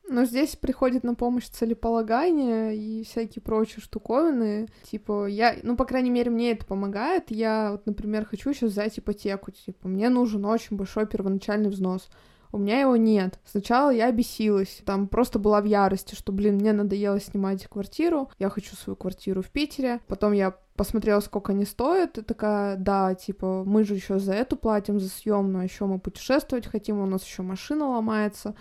[0.08, 4.68] Но здесь приходит на помощь целеполагание и всякие прочие штуковины.
[4.82, 7.30] Типа, я, ну, по крайней мере, мне это помогает.
[7.30, 9.50] Я, вот, например, хочу сейчас взять ипотеку.
[9.50, 12.08] Типа, мне нужен очень большой первоначальный взнос.
[12.50, 13.38] У меня его нет.
[13.44, 18.48] Сначала я бесилась, там просто была в ярости, что, блин, мне надоело снимать квартиру, я
[18.48, 20.00] хочу свою квартиру в Питере.
[20.06, 24.56] Потом я посмотрела, сколько они стоят, и такая, да, типа, мы же еще за эту
[24.56, 28.54] платим, за съемную, еще мы путешествовать хотим, у нас еще машина ломается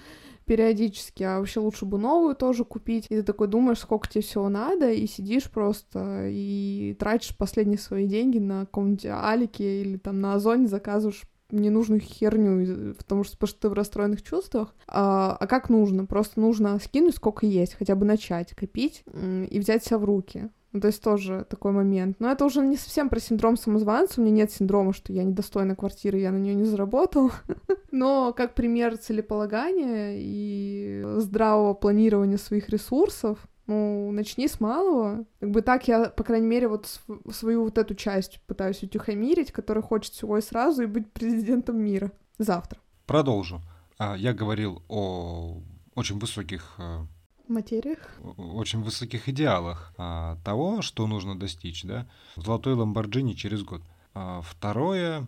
[0.47, 3.05] периодически, а вообще лучше бы новую тоже купить.
[3.09, 8.07] И ты такой думаешь, сколько тебе всего надо, и сидишь просто и тратишь последние свои
[8.07, 13.59] деньги на каком-нибудь Алике или там на Озоне заказываешь ненужную херню, потому что, потому что
[13.61, 14.75] ты в расстроенных чувствах.
[14.87, 16.05] А, а как нужно?
[16.05, 19.03] Просто нужно скинуть сколько есть, хотя бы начать копить
[19.49, 20.49] и взять себя в руки.
[20.73, 22.17] Ну, то есть тоже такой момент.
[22.19, 24.19] Но это уже не совсем про синдром самозванца.
[24.19, 27.31] У меня нет синдрома, что я недостойна квартиры, я на нее не заработал.
[27.91, 35.25] Но как пример целеполагания и здравого планирования своих ресурсов, ну, начни с малого.
[35.39, 39.51] Как бы так я, по крайней мере, вот св- свою вот эту часть пытаюсь утихомирить,
[39.51, 42.11] которая хочет всего и сразу и быть президентом мира.
[42.37, 42.79] Завтра.
[43.05, 43.61] Продолжу.
[43.97, 45.61] А, Я говорил о
[45.95, 46.99] очень высоких э,
[47.47, 47.99] материях.
[48.37, 53.81] очень высоких идеалах а, того, что нужно достичь, да, золотой Ламборджини через год.
[54.13, 55.27] А, второе,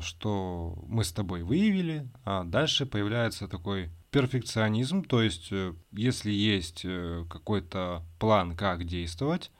[0.00, 6.82] что мы с тобой выявили, а дальше появляется такой перфекционизм, то есть э, если есть
[6.84, 9.50] э, какой-то план, как действовать,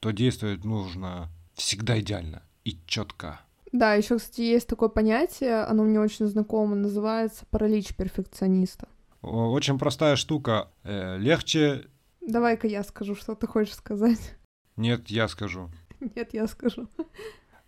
[0.00, 3.40] то действовать нужно всегда идеально и четко.
[3.72, 8.88] Да, еще, кстати, есть такое понятие, оно мне очень знакомо, называется паралич перфекциониста.
[9.22, 10.70] Очень простая штука.
[10.84, 11.86] Э, Легче...
[12.20, 14.36] Давай-ка я скажу, что ты хочешь сказать.
[14.76, 15.70] Нет, я скажу.
[16.00, 16.88] Нет, я скажу.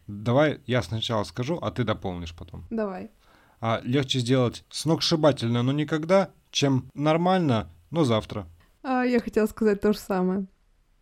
[0.09, 2.65] Давай я сначала скажу, а ты дополнишь потом.
[2.71, 3.11] Давай.
[3.61, 8.47] А легче сделать сногсшибательно, но никогда, чем нормально, но завтра.
[8.83, 10.47] А, я хотела сказать то же самое.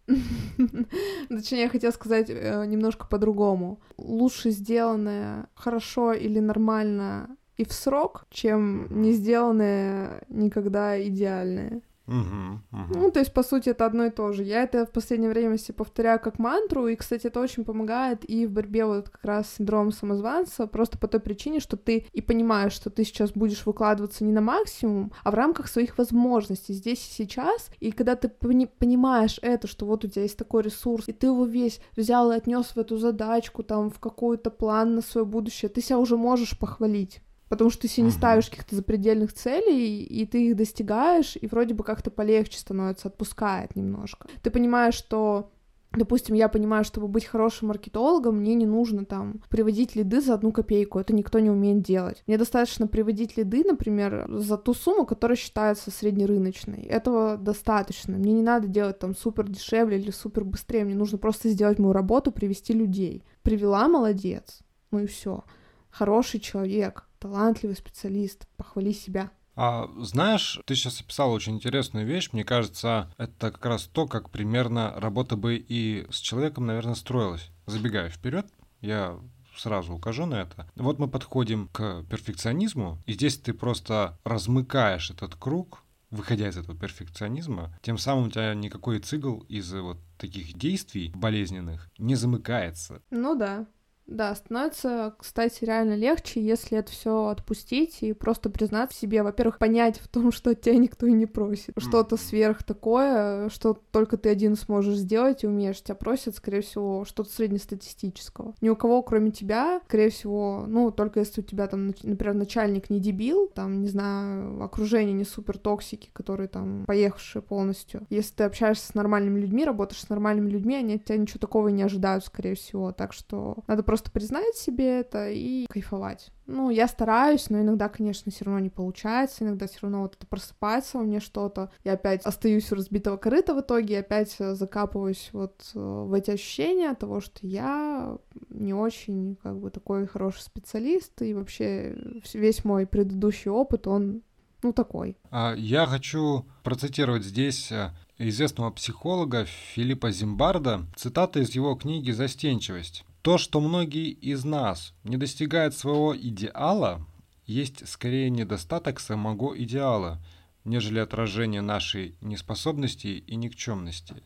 [1.28, 3.80] Точнее, я хотела сказать э, немножко по-другому.
[3.96, 11.80] Лучше сделанное хорошо или нормально и в срок, чем не сделанное никогда идеальное.
[12.06, 12.92] Мгм, мгм.
[12.92, 14.44] Ну, то есть, по сути, это одно и то же.
[14.44, 18.46] Я это в последнее время себе повторяю как мантру, и, кстати, это очень помогает и
[18.46, 22.20] в борьбе вот как раз с синдромом самозванца, просто по той причине, что ты и
[22.20, 27.04] понимаешь, что ты сейчас будешь выкладываться не на максимум, а в рамках своих возможностей здесь
[27.08, 31.08] и сейчас, и когда ты пони- понимаешь это, что вот у тебя есть такой ресурс,
[31.08, 35.00] и ты его весь взял и отнес в эту задачку, там, в какой-то план на
[35.02, 37.20] свое будущее, ты себя уже можешь похвалить.
[37.48, 41.74] Потому что ты себе не ставишь каких-то запредельных целей, и ты их достигаешь, и вроде
[41.74, 44.26] бы как-то полегче становится, отпускает немножко.
[44.42, 45.50] Ты понимаешь, что
[45.96, 50.52] Допустим, я понимаю, чтобы быть хорошим маркетологом, мне не нужно там приводить лиды за одну
[50.52, 52.22] копейку, это никто не умеет делать.
[52.26, 56.82] Мне достаточно приводить лиды, например, за ту сумму, которая считается среднерыночной.
[56.82, 58.18] Этого достаточно.
[58.18, 61.92] Мне не надо делать там супер дешевле или супер быстрее, мне нужно просто сделать мою
[61.92, 63.24] работу, привести людей.
[63.42, 64.60] Привела, молодец.
[64.90, 65.44] Ну и все.
[65.88, 69.30] Хороший человек, талантливый специалист, похвали себя.
[69.56, 72.30] А, знаешь, ты сейчас описал очень интересную вещь.
[72.32, 77.50] Мне кажется, это как раз то, как примерно работа бы и с человеком, наверное, строилась.
[77.66, 78.46] Забегая вперед,
[78.80, 79.18] я
[79.56, 80.70] сразу укажу на это.
[80.76, 86.78] Вот мы подходим к перфекционизму, и здесь ты просто размыкаешь этот круг, выходя из этого
[86.78, 93.02] перфекционизма, тем самым у тебя никакой цикл из вот таких действий болезненных не замыкается.
[93.10, 93.66] Ну да.
[94.06, 99.58] Да, становится, кстати, реально легче, если это все отпустить и просто признать в себе, во-первых,
[99.58, 101.74] понять в том, что тебя никто и не просит.
[101.76, 105.82] Что-то сверх такое, что только ты один сможешь сделать и умеешь.
[105.82, 108.54] Тебя просят, скорее всего, что-то среднестатистического.
[108.60, 112.90] Ни у кого, кроме тебя, скорее всего, ну, только если у тебя там, например, начальник
[112.90, 118.06] не дебил, там, не знаю, окружение не супер токсики, которые там поехавшие полностью.
[118.08, 121.68] Если ты общаешься с нормальными людьми, работаешь с нормальными людьми, они от тебя ничего такого
[121.68, 122.92] и не ожидают, скорее всего.
[122.92, 126.30] Так что надо просто просто признать себе это и кайфовать.
[126.46, 130.26] Ну, я стараюсь, но иногда, конечно, все равно не получается, иногда все равно вот это
[130.26, 135.30] просыпается у меня что-то, я опять остаюсь у разбитого корыта в итоге, опять э, закапываюсь
[135.32, 138.18] вот э, в эти ощущения того, что я
[138.50, 141.96] не очень, как бы, такой хороший специалист, и вообще
[142.34, 144.20] весь мой предыдущий опыт, он,
[144.62, 145.16] ну, такой.
[145.30, 153.06] А Я хочу процитировать здесь э, известного психолога Филиппа Зимбарда, цитата из его книги «Застенчивость».
[153.26, 157.04] То, что многие из нас не достигают своего идеала,
[157.44, 160.24] есть скорее недостаток самого идеала,
[160.62, 164.22] нежели отражение нашей неспособности и никчемности.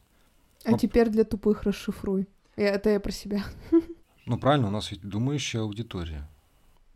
[0.67, 0.81] А Оп.
[0.81, 2.29] теперь для тупых расшифруй.
[2.57, 3.43] Это я про себя.
[4.27, 6.29] Ну правильно, у нас ведь думающая аудитория.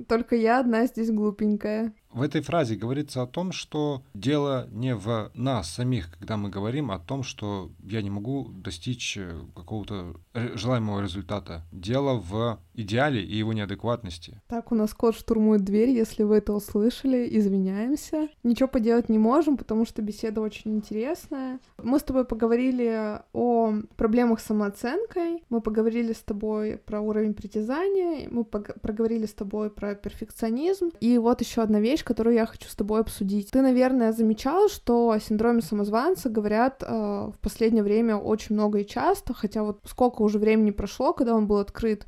[0.09, 1.93] Только я одна здесь глупенькая.
[2.11, 6.93] В этой фразе говорится о том, что дело не в нас самих, когда мы говорим
[6.93, 11.65] о том, что я не могу достичь э, какого-то желаемого результата.
[11.73, 14.41] Дело в идеале и его неадекватности.
[14.49, 18.29] Так, у нас кот штурмует дверь, если вы это услышали, извиняемся.
[18.43, 21.61] Ничего поделать не можем, потому что беседа очень интересная.
[21.83, 28.29] Мы с тобой поговорили о проблемах с самооценкой, мы поговорили с тобой про уровень притязания,
[28.31, 30.91] мы поговорили с тобой про перфекционизм.
[31.01, 33.51] И вот еще одна вещь, которую я хочу с тобой обсудить.
[33.51, 38.87] Ты, наверное, замечал, что о синдроме самозванца говорят э, в последнее время очень много и
[38.87, 42.07] часто, хотя вот сколько уже времени прошло, когда он был открыт,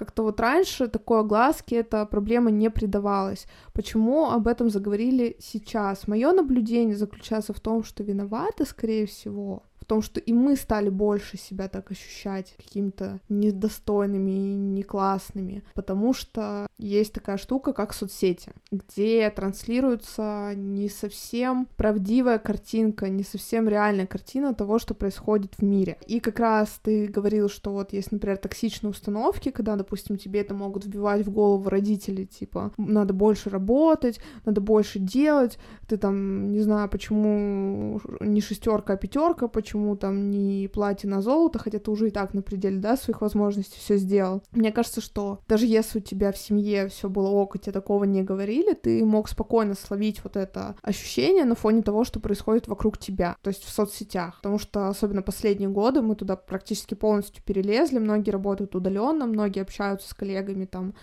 [0.00, 3.46] как-то вот раньше такой огласки эта проблема не придавалась.
[3.74, 6.08] Почему об этом заговорили сейчас?
[6.08, 11.36] Мое наблюдение заключается в том, что виноваты, скорее всего, том, что и мы стали больше
[11.36, 18.52] себя так ощущать какими-то недостойными и не классными, потому что есть такая штука, как соцсети,
[18.70, 25.98] где транслируется не совсем правдивая картинка, не совсем реальная картина того, что происходит в мире.
[26.06, 30.54] И как раз ты говорил, что вот есть, например, токсичные установки, когда, допустим, тебе это
[30.54, 36.60] могут вбивать в голову родители, типа, надо больше работать, надо больше делать, ты там, не
[36.60, 41.90] знаю, почему не шестерка, а пятерка, почему почему там не платье на золото, хотя ты
[41.90, 44.42] уже и так на пределе, да, своих возможностей все сделал.
[44.52, 48.04] Мне кажется, что даже если у тебя в семье все было ок, и тебе такого
[48.04, 52.98] не говорили, ты мог спокойно словить вот это ощущение на фоне того, что происходит вокруг
[52.98, 54.36] тебя, то есть в соцсетях.
[54.36, 60.08] Потому что особенно последние годы мы туда практически полностью перелезли, многие работают удаленно, многие общаются
[60.08, 60.94] с коллегами там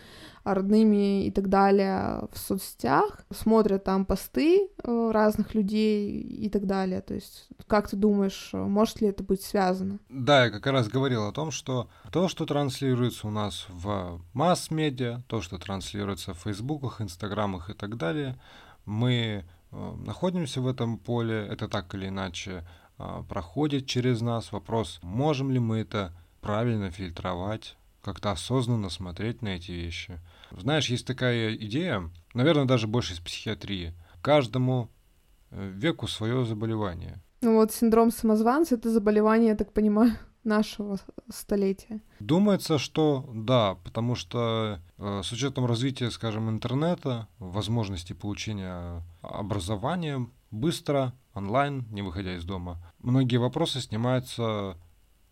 [0.43, 7.01] родными и так далее в соцсетях, смотрят там посты э, разных людей и так далее.
[7.01, 9.99] То есть, как ты думаешь, может ли это быть связано?
[10.09, 15.21] Да, я как раз говорил о том, что то, что транслируется у нас в масс-медиа,
[15.27, 18.39] то, что транслируется в фейсбуках, инстаграмах и так далее,
[18.85, 22.63] мы э, находимся в этом поле, это так или иначе
[22.97, 24.51] э, проходит через нас.
[24.51, 27.75] Вопрос, можем ли мы это правильно фильтровать,
[28.07, 30.21] как-то осознанно смотреть на эти вещи.
[30.51, 33.93] Знаешь, есть такая идея, наверное, даже больше из психиатрии.
[34.21, 34.89] Каждому
[35.51, 37.21] э, веку свое заболевание.
[37.41, 40.13] Ну вот синдром самозванца— это заболевание, я так понимаю,
[40.45, 41.99] нашего столетия.
[42.21, 51.13] Думается, что да, потому что э, с учетом развития, скажем, интернета, возможности получения образования быстро,
[51.33, 54.77] онлайн, не выходя из дома, многие вопросы снимаются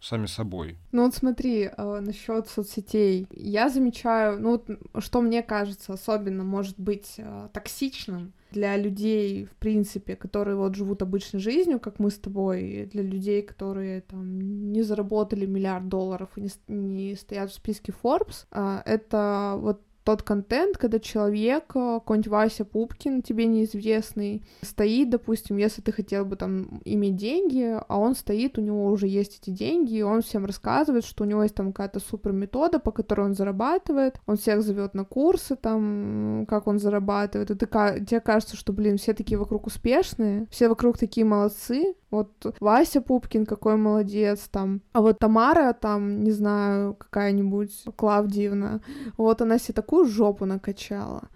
[0.05, 0.77] сами собой.
[0.91, 3.27] Ну вот смотри, э, насчет соцсетей.
[3.31, 9.55] Я замечаю, ну вот, что мне кажется особенно может быть э, токсичным для людей, в
[9.55, 14.83] принципе, которые вот живут обычной жизнью, как мы с тобой, для людей, которые там не
[14.83, 20.77] заработали миллиард долларов и не, не стоят в списке Forbes, э, это вот тот контент,
[20.77, 26.79] когда человек, э, какой-нибудь Вася Пупкин, тебе неизвестный, стоит, допустим, если ты хотел бы там
[26.85, 31.05] иметь деньги, а он стоит, у него уже есть эти деньги, и он всем рассказывает,
[31.05, 34.93] что у него есть там какая-то супер метода, по которой он зарабатывает, он всех зовет
[34.93, 39.65] на курсы, там, как он зарабатывает, и ты, тебе кажется, что, блин, все такие вокруг
[39.65, 44.81] успешные, все вокруг такие молодцы, вот Вася Пупкин какой молодец там.
[44.93, 48.79] А вот Тамара там, не знаю, какая-нибудь Клавдиевна,
[49.17, 51.29] вот она себе такую жопу накачала.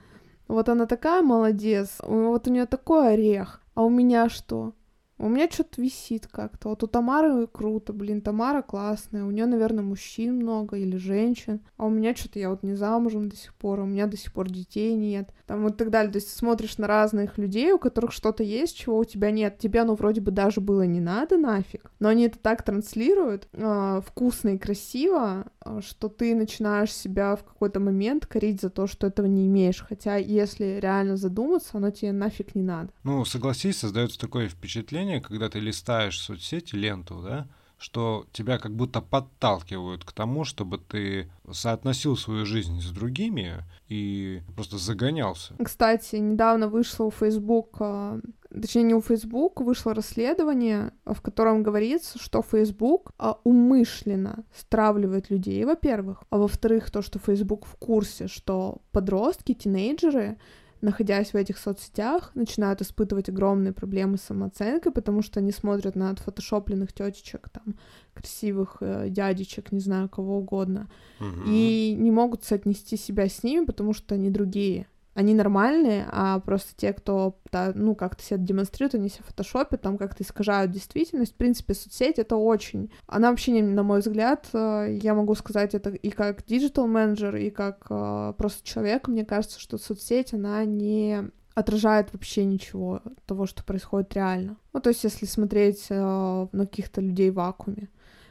[0.48, 3.62] Вот она такая молодец, вот у нее такой орех.
[3.76, 4.74] А у меня что?
[5.20, 6.70] У меня что-то висит как-то.
[6.70, 9.26] Вот у Тамары круто, блин, Тамара классная.
[9.26, 11.60] У нее, наверное, мужчин много или женщин.
[11.76, 14.32] А у меня что-то я вот не замужем до сих пор, у меня до сих
[14.32, 15.30] пор детей нет.
[15.46, 16.12] Там вот так далее.
[16.12, 19.58] То есть смотришь на разных людей, у которых что-то есть, чего у тебя нет.
[19.58, 21.92] Тебе оно вроде бы даже было не надо нафиг.
[22.00, 27.44] Но они это так транслируют э, вкусно и красиво, э, что ты начинаешь себя в
[27.44, 29.84] какой-то момент корить за то, что этого не имеешь.
[29.88, 32.92] Хотя, если реально задуматься, оно тебе нафиг не надо.
[33.04, 37.48] Ну, согласись, создается такое впечатление, ощущение, когда ты листаешь соцсети, ленту, да,
[37.78, 44.42] что тебя как будто подталкивают к тому, чтобы ты соотносил свою жизнь с другими и
[44.56, 45.54] просто загонялся.
[45.64, 52.20] Кстати, недавно вышло у Facebook, а, точнее не у Facebook, вышло расследование, в котором говорится,
[52.20, 58.82] что Facebook а, умышленно стравливает людей, во-первых, а во-вторых, то, что Facebook в курсе, что
[58.92, 60.38] подростки, тинейджеры
[60.82, 66.10] находясь в этих соцсетях, начинают испытывать огромные проблемы с самооценкой, потому что они смотрят на
[66.10, 67.76] отфотошопленных тетечек, там,
[68.14, 71.42] красивых э, дядечек, не знаю, кого угодно, угу.
[71.48, 74.88] и не могут соотнести себя с ними, потому что они другие
[75.20, 79.98] они нормальные, а просто те, кто, да, ну, как-то себя демонстрируют, они себя фотошопят, там
[79.98, 81.34] как-то искажают действительность.
[81.34, 82.90] В принципе, соцсеть— это очень...
[83.06, 87.86] Она вообще, на мой взгляд, э, я могу сказать это и как digital-менеджер, и как
[87.90, 94.14] э, просто человек, мне кажется, что соцсеть, она не отражает вообще ничего того, что происходит
[94.16, 94.56] реально.
[94.72, 97.90] Ну, то есть, если смотреть э, на каких-то людей в вакууме.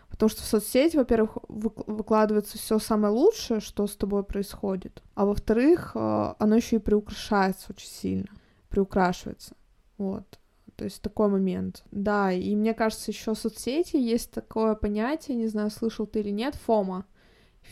[0.08, 5.92] Потому что в соцсети, во-первых, выкладывается все самое лучшее, что с тобой происходит, а во-вторых,
[5.94, 8.28] э, оно еще и приукрашается очень сильно,
[8.68, 9.54] приукрашивается.
[9.96, 10.38] Вот.
[10.76, 11.82] То есть такой момент.
[11.90, 16.30] Да, и мне кажется, еще в соцсети есть такое понятие, не знаю, слышал ты или
[16.30, 17.04] нет, фома.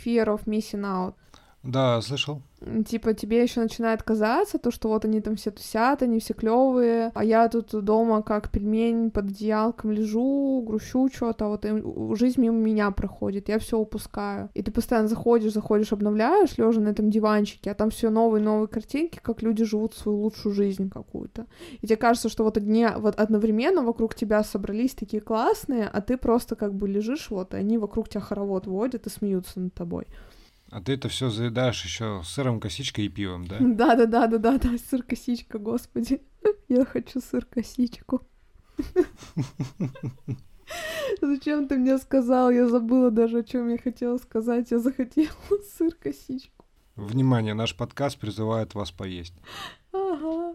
[0.04, 1.14] Fear of missing out.
[1.66, 2.42] Да, слышал.
[2.86, 7.10] Типа тебе еще начинает казаться то, что вот они там все тусят, они все клевые,
[7.14, 11.66] а я тут дома как пельмень под одеялком лежу, грущу что-то, вот
[12.18, 14.48] жизнь мимо меня проходит, я все упускаю.
[14.54, 18.68] И ты постоянно заходишь, заходишь, обновляешь, лежа на этом диванчике, а там все новые новые
[18.68, 21.46] картинки, как люди живут свою лучшую жизнь какую-то.
[21.82, 26.16] И тебе кажется, что вот одни вот одновременно вокруг тебя собрались такие классные, а ты
[26.16, 30.06] просто как бы лежишь вот, и они вокруг тебя хоровод водят и смеются над тобой.
[30.70, 33.56] А ты это все заедаешь еще сыром, косичкой и пивом, да?
[33.60, 36.20] Да, да, да, да, да, да, сыр косичка, господи.
[36.68, 38.22] Я хочу сыр косичку.
[41.20, 42.50] Зачем ты мне сказал?
[42.50, 44.70] Я забыла даже, о чем я хотела сказать.
[44.70, 45.30] Я захотела
[45.78, 46.64] сыр косичку.
[46.96, 49.34] Внимание, наш подкаст призывает вас поесть.
[49.92, 50.52] Ага.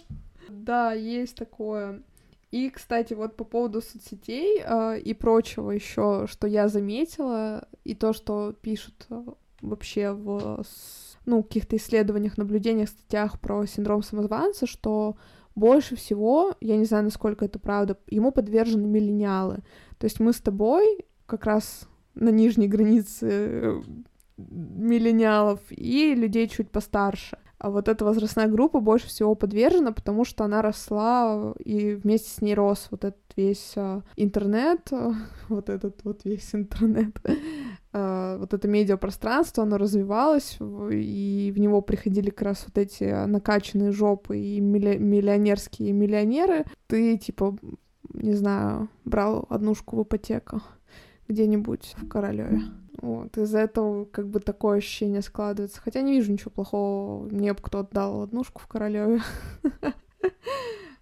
[0.50, 2.04] Да, есть такое.
[2.52, 8.14] И, кстати, вот по поводу соцсетей э, и прочего еще, что я заметила, и то,
[8.14, 9.08] что пишут
[9.62, 10.64] вообще в
[11.26, 15.16] ну, каких-то исследованиях, наблюдениях, статьях про синдром самозванца, что
[15.56, 19.58] больше всего, я не знаю, насколько это правда, ему подвержены миллениалы.
[19.98, 23.82] То есть мы с тобой как раз на нижней границе э,
[24.38, 27.38] миллениалов и людей чуть постарше.
[27.62, 32.42] А вот эта возрастная группа больше всего подвержена, потому что она росла, и вместе с
[32.42, 34.90] ней рос вот этот весь а, интернет,
[35.48, 37.16] вот этот вот весь интернет,
[37.94, 43.92] а, вот это медиапространство, оно развивалось, и в него приходили как раз вот эти накачанные
[43.92, 46.66] жопы и миллионерские миллионеры.
[46.88, 47.56] Ты, типа,
[48.12, 50.64] не знаю, брал однушку в ипотеку
[51.32, 52.62] где-нибудь в Королеве.
[53.02, 55.82] Вот, из-за этого как бы такое ощущение складывается.
[55.82, 57.28] Хотя не вижу ничего плохого.
[57.30, 59.22] Мне бы кто-то дал однушку в Королеве.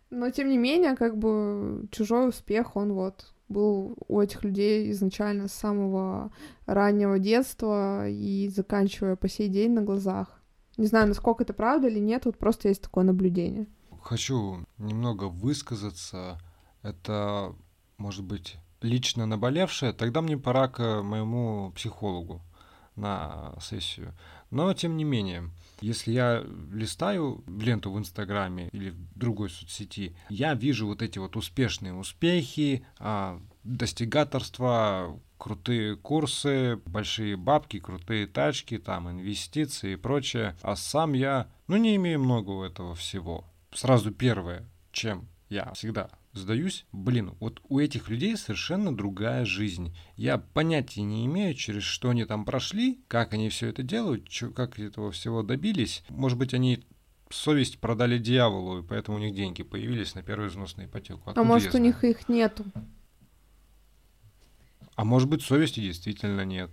[0.10, 5.48] Но, тем не менее, как бы чужой успех, он вот был у этих людей изначально
[5.48, 6.32] с самого
[6.66, 10.42] раннего детства и заканчивая по сей день на глазах.
[10.78, 13.68] Не знаю, насколько это правда или нет, вот просто есть такое наблюдение.
[14.02, 16.40] Хочу немного высказаться.
[16.84, 17.54] Это,
[17.98, 22.42] может быть, лично наболевшее, тогда мне пора к моему психологу
[22.96, 24.14] на сессию.
[24.52, 25.50] Но, тем не менее,
[25.82, 31.36] если я листаю ленту в Инстаграме или в другой соцсети, я вижу вот эти вот
[31.36, 40.58] успешные успехи, а, достигаторства, крутые курсы, большие бабки, крутые тачки, там инвестиции и прочее.
[40.62, 43.46] А сам я, ну, не имею много этого всего.
[43.72, 49.96] Сразу первое, чем я всегда задаюсь, блин, вот у этих людей совершенно другая жизнь.
[50.16, 54.52] Я понятия не имею, через что они там прошли, как они все это делают, чё,
[54.52, 56.04] как этого всего добились.
[56.10, 56.84] Может быть, они
[57.30, 61.22] совесть продали дьяволу, и поэтому у них деньги появились на первый взнос на ипотеку.
[61.26, 62.66] А Откуда а может, у них их нету?
[64.96, 66.70] А может быть, совести действительно нет.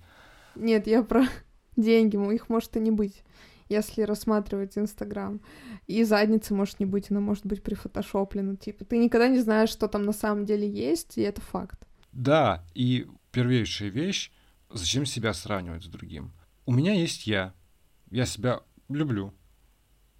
[0.54, 1.26] Нет, я про
[1.76, 3.22] деньги, их может и не быть
[3.68, 5.40] если рассматривать Инстаграм.
[5.86, 8.56] И задницы может не быть, она может быть прифотошоплена.
[8.56, 11.86] Типа, ты никогда не знаешь, что там на самом деле есть, и это факт.
[12.12, 14.32] Да, и первейшая вещь,
[14.70, 16.32] зачем себя сравнивать с другим?
[16.64, 17.54] У меня есть я.
[18.10, 19.34] Я себя люблю.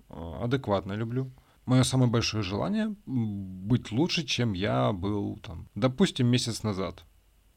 [0.09, 1.33] А, адекватно люблю.
[1.65, 7.05] Мое самое большое желание быть лучше, чем я был там, допустим, месяц назад.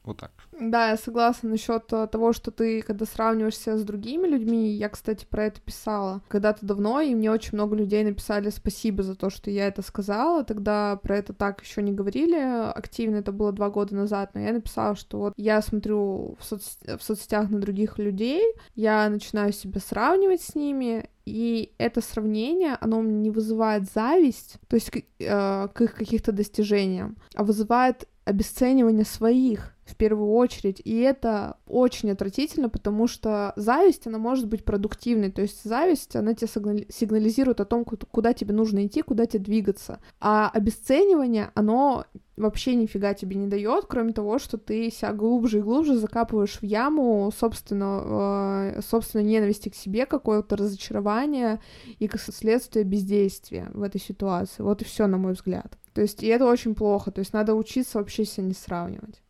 [0.04, 0.32] Вот так.
[0.60, 5.26] Да, я согласна насчет э, того, что ты, когда сравниваешься с другими людьми, я, кстати,
[5.26, 9.52] про это писала когда-то давно, и мне очень много людей написали спасибо за то, что
[9.52, 10.44] я это сказала.
[10.44, 12.36] Тогда про это так еще не говорили
[12.72, 16.78] активно, это было два года назад, но я написала, что вот я смотрю в, соц...
[16.86, 18.44] в соцсетях на других людей,
[18.76, 24.90] я начинаю себя сравнивать с ними, и это сравнение, оно не вызывает зависть, то есть
[24.90, 30.82] к, э, к их каких-то достижениям, а вызывает обесценивание своих в первую очередь.
[30.84, 35.32] И это очень отвратительно, потому что зависть, она может быть продуктивной.
[35.32, 36.48] То есть зависть, она тебе
[36.90, 40.00] сигнализирует о том, куда тебе нужно идти, куда тебе двигаться.
[40.20, 42.06] А обесценивание, оно
[42.38, 46.64] вообще нифига тебе не дает, кроме того, что ты себя глубже и глубже закапываешь в
[46.64, 51.60] яму собственно, э, собственно ненависти к себе, какое-то разочарование
[52.00, 54.64] и как следствие бездействия в этой ситуации.
[54.64, 55.78] Вот и все, на мой взгляд.
[55.94, 57.12] То есть, и это очень плохо.
[57.12, 59.22] То есть, надо учиться вообще себя не сравнивать.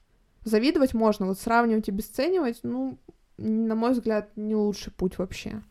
[0.44, 2.98] Завидовать можно, вот сравнивать и обесценивать, ну,
[3.38, 5.62] на мой взгляд, не лучший путь вообще.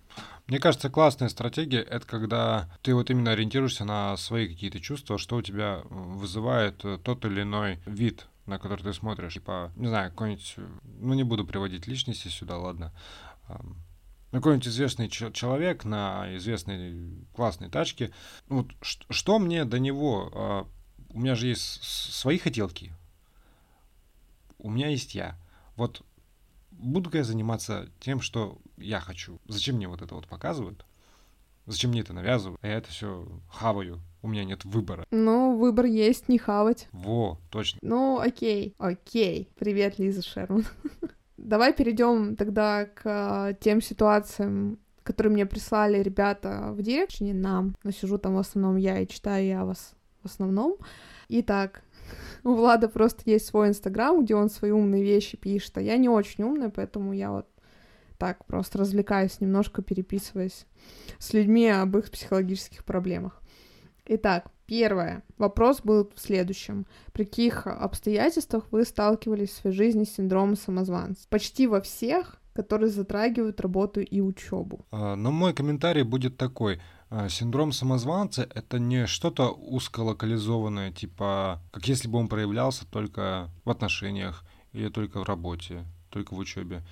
[0.47, 5.37] Мне кажется, классная стратегия— это когда ты вот именно ориентируешься на свои какие-то чувства, что
[5.37, 9.35] у тебя вызывает э, тот или иной вид, на который ты смотришь.
[9.35, 10.57] Типа, не знаю, какой-нибудь...
[11.01, 12.93] Ну, не буду приводить личности сюда, ладно.
[14.31, 18.11] Какой-нибудь известный человек на известной классной тачке.
[18.49, 20.31] Вот что мне до него?
[20.35, 20.67] А,
[21.11, 22.93] у меня же есть свои хотелки,
[24.59, 25.37] у меня есть я.
[25.77, 26.03] Вот
[26.71, 29.41] буду-ка я заниматься тем, что я хочу.
[29.47, 30.85] Зачем мне вот это вот показывают?
[31.67, 32.59] Зачем мне это навязывают?
[32.63, 34.01] А я это все хаваю.
[34.23, 35.07] У меня нет выбора.
[35.11, 36.89] Ну, выбор есть, не хавать.
[36.93, 37.79] Во, точно.
[37.83, 39.51] Ну, окей, окей.
[39.59, 40.65] Привет, Лиза Шерман.
[41.37, 47.91] Давай перейдем тогда к тем ситуациям, которые мне прислали ребята в директ, не нам, но
[47.91, 50.77] сижу там в основном я и читаю я вас в основном.
[51.29, 51.83] Итак,
[52.45, 56.09] у Влада просто есть свой Инстаграм, где он свои умные вещи пишет, а я не
[56.09, 57.47] очень умная, поэтому я вот
[58.19, 60.67] так просто развлекаюсь, немножко переписываясь
[61.19, 63.41] с людьми об их психологических проблемах.
[64.07, 65.23] Итак, первое.
[65.37, 66.87] Вопрос был в следующем.
[67.13, 71.27] При каких обстоятельствах вы сталкивались в своей жизни с синдромом самозванца?
[71.29, 74.85] Почти во всех, которые затрагивают работу и учебу.
[74.91, 76.81] А, но мой комментарий будет такой.
[77.11, 83.71] А, синдром самозванца— это не что-то узколокализованное, типа, как если бы он проявлялся только в
[83.71, 86.83] отношениях или только в работе, только в учебе.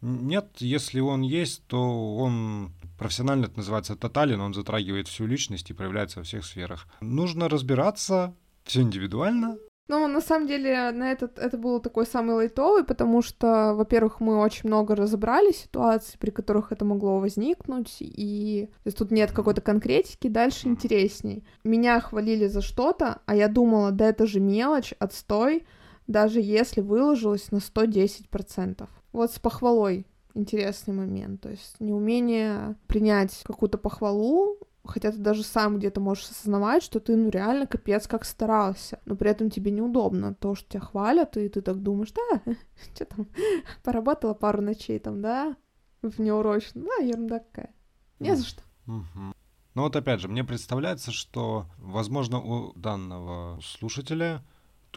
[0.00, 5.74] Нет, если он есть, то он профессионально это называется тотален, он затрагивает всю личность и
[5.74, 6.86] проявляется во всех сферах.
[7.00, 9.56] Нужно разбираться, все индивидуально,
[9.88, 14.38] ну, на самом деле, на этот, это был такой самый лайтовый, потому что, во-первых, мы
[14.38, 19.60] очень много разобрали ситуаций, при которых это могло возникнуть, и то есть тут нет какой-то
[19.60, 21.44] конкретики, дальше интересней.
[21.62, 25.64] Меня хвалили за что-то, а я думала, да это же мелочь, отстой,
[26.08, 28.88] даже если выложилось на 110%.
[29.12, 35.78] Вот с похвалой интересный момент, то есть неумение принять какую-то похвалу, хотя ты даже сам
[35.78, 40.34] где-то можешь осознавать, что ты, ну, реально капец как старался, но при этом тебе неудобно
[40.34, 42.42] то, что тебя хвалят, и ты так думаешь, да,
[42.94, 43.26] что там,
[43.82, 45.56] поработала пару ночей там, да,
[46.02, 47.74] в неурочно, да, ерунда какая,
[48.18, 48.62] не за что.
[48.86, 54.42] Ну вот опять же, мне представляется, что, возможно, у данного слушателя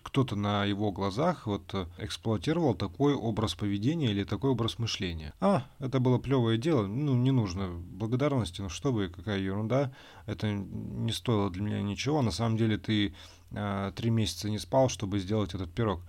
[0.01, 5.33] кто-то на его глазах вот э, эксплуатировал такой образ поведения или такой образ мышления.
[5.39, 9.91] А, это было плевое дело, ну, не нужно благодарности, ну что вы, какая ерунда,
[10.25, 13.13] это не стоило для меня ничего, на самом деле ты
[13.51, 16.01] э, три месяца не спал, чтобы сделать этот пирог.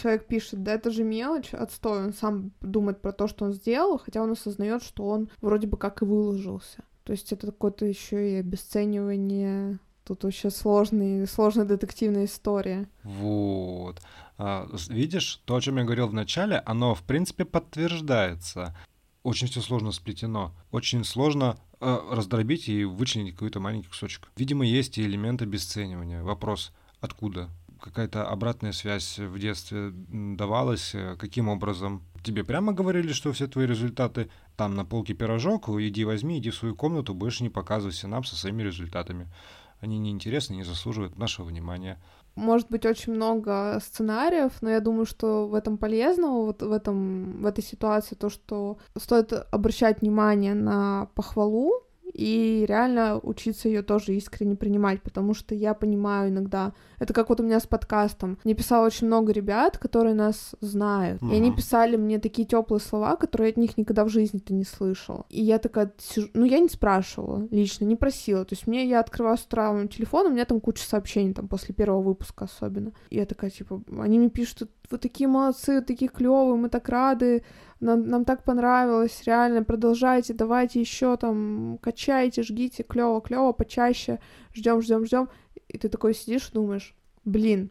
[0.00, 3.98] Человек пишет, да это же мелочь, отстой, он сам думает про то, что он сделал,
[3.98, 6.84] хотя он осознает, что он вроде бы как и выложился.
[7.04, 12.88] То есть это какое-то еще и обесценивание Тут вообще сложный, сложная детективная история.
[13.02, 14.00] Вот.
[14.38, 18.76] А, видишь, то, о чем я говорил в начале, оно, в принципе, подтверждается.
[19.24, 20.54] Очень все сложно сплетено.
[20.70, 24.28] Очень сложно э, раздробить и вычленить какой-то маленький кусочек.
[24.36, 26.22] Видимо, есть и элемент обесценивания.
[26.22, 27.48] Вопрос, откуда?
[27.80, 30.94] Какая-то обратная связь в детстве давалась?
[31.18, 32.04] Каким образом?
[32.22, 36.54] Тебе прямо говорили, что все твои результаты там на полке пирожок, иди возьми, иди в
[36.54, 39.28] свою комнату, больше не показывайся нам со своими результатами
[39.80, 41.98] они неинтересны, не заслуживают нашего внимания.
[42.34, 47.40] Может быть очень много сценариев, но я думаю, что в этом полезного, вот в, этом,
[47.40, 54.14] в этой ситуации то, что стоит обращать внимание на похвалу, и реально учиться ее тоже
[54.14, 58.54] искренне принимать, потому что я понимаю иногда, это как вот у меня с подкастом, мне
[58.54, 61.32] писало очень много ребят, которые нас знают, uh-huh.
[61.32, 64.64] и они писали мне такие теплые слова, которые я от них никогда в жизни-то не
[64.64, 68.86] слышала, и я такая сижу, ну я не спрашивала лично, не просила, то есть мне
[68.86, 72.92] я открываю с утра телефон, у меня там куча сообщений там после первого выпуска особенно,
[73.10, 77.44] и я такая типа, они мне пишут, вы такие молодцы, такие клевые, мы так рады,
[77.80, 84.20] нам, нам так понравилось, реально, продолжайте, давайте еще там, качайте, жгите, клево, клево, почаще,
[84.54, 85.28] ждем, ждем, ждем.
[85.68, 87.70] И ты такой сидишь думаешь, блин,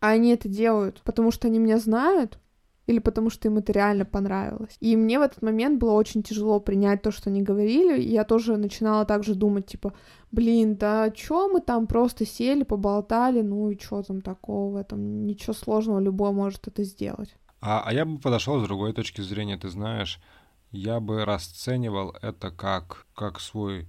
[0.00, 2.38] а они это делают, потому что они меня знают,
[2.86, 4.76] или потому что им это реально понравилось.
[4.80, 8.24] И мне в этот момент было очень тяжело принять то, что они говорили, и я
[8.24, 9.94] тоже начинала также думать, типа,
[10.32, 15.26] блин, да чё мы там просто сели, поболтали, ну и чё там такого в этом,
[15.26, 17.36] ничего сложного, любой может это сделать.
[17.60, 20.20] А, а я бы подошел с другой точки зрения, ты знаешь,
[20.72, 23.86] я бы расценивал это как, как свой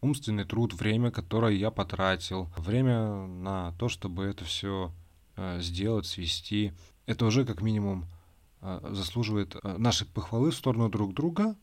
[0.00, 4.92] умственный труд, время, которое я потратил, время на то, чтобы это все
[5.36, 6.72] э, сделать, свести.
[7.06, 8.06] Это уже как минимум
[8.62, 11.56] э, заслуживает э, нашей похвалы в сторону друг друга.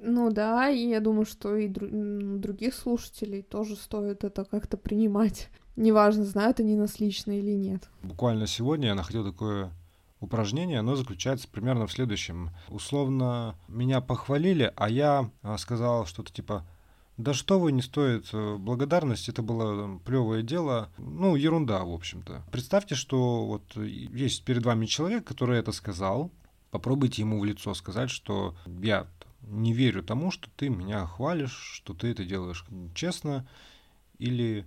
[0.00, 5.48] Ну да, и я думаю, что и дру- других слушателей тоже стоит это как-то принимать.
[5.76, 7.88] Неважно, знают они нас лично или нет.
[8.02, 9.70] Буквально сегодня я находил такое
[10.20, 12.50] упражнение, оно заключается примерно в следующем.
[12.68, 16.66] Условно, меня похвалили, а я а, сказал что-то типа
[17.18, 22.44] да что вы, не стоит э, благодарность, это было плевое дело, ну, ерунда, в общем-то.
[22.52, 26.30] Представьте, что вот есть перед вами человек, который это сказал,
[26.70, 29.08] попробуйте ему в лицо сказать, что я
[29.48, 33.48] не верю тому, что ты меня хвалишь, что ты это делаешь честно,
[34.18, 34.66] или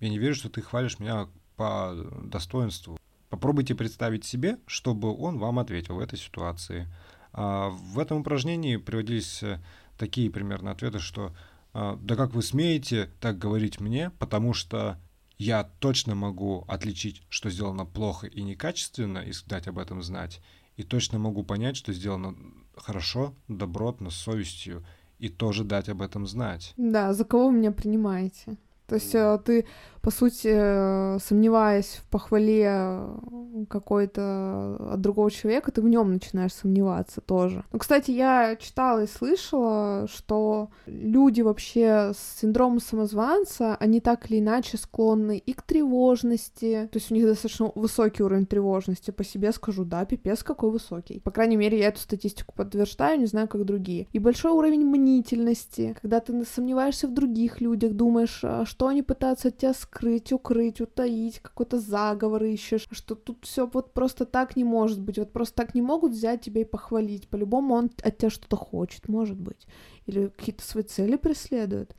[0.00, 2.98] я не верю, что ты хвалишь меня по достоинству.
[3.28, 6.88] Попробуйте представить себе, чтобы он вам ответил в этой ситуации.
[7.32, 9.60] А в этом упражнении приводились э,
[9.98, 11.34] такие примерно ответы, что
[11.74, 14.98] «А, «Да как вы смеете так говорить мне, потому что
[15.36, 20.40] я точно могу отличить, что сделано плохо и некачественно, и дать об этом знать,
[20.76, 22.34] и точно могу понять, что сделано
[22.76, 24.84] хорошо, добротно, с совестью,
[25.18, 26.74] и тоже дать об этом знать».
[26.76, 28.56] Да, за кого вы меня принимаете?
[28.86, 29.66] То есть э, ты
[30.06, 36.54] по сути, э, сомневаясь в похвале э, какой-то от другого человека, ты в нем начинаешь
[36.54, 37.64] сомневаться тоже.
[37.72, 44.38] Ну, кстати, я читала и слышала, что люди вообще с синдромом самозванца, они так или
[44.38, 49.50] иначе склонны и к тревожности, то есть у них достаточно высокий уровень тревожности, по себе
[49.50, 51.18] скажу, да, пипец какой высокий.
[51.18, 54.06] По крайней мере, я эту статистику подтверждаю, не знаю, как другие.
[54.12, 59.48] И большой уровень мнительности, когда ты сомневаешься в других людях, думаешь, а что они пытаются
[59.48, 64.56] от тебя скрыть, скрыть, укрыть, утаить, какой-то заговор ищешь, что тут все вот просто так
[64.56, 67.28] не может быть, вот просто так не могут взять тебя и похвалить.
[67.28, 69.66] По-любому он от тебя что-то хочет, может быть,
[70.06, 71.94] или какие-то свои цели преследует.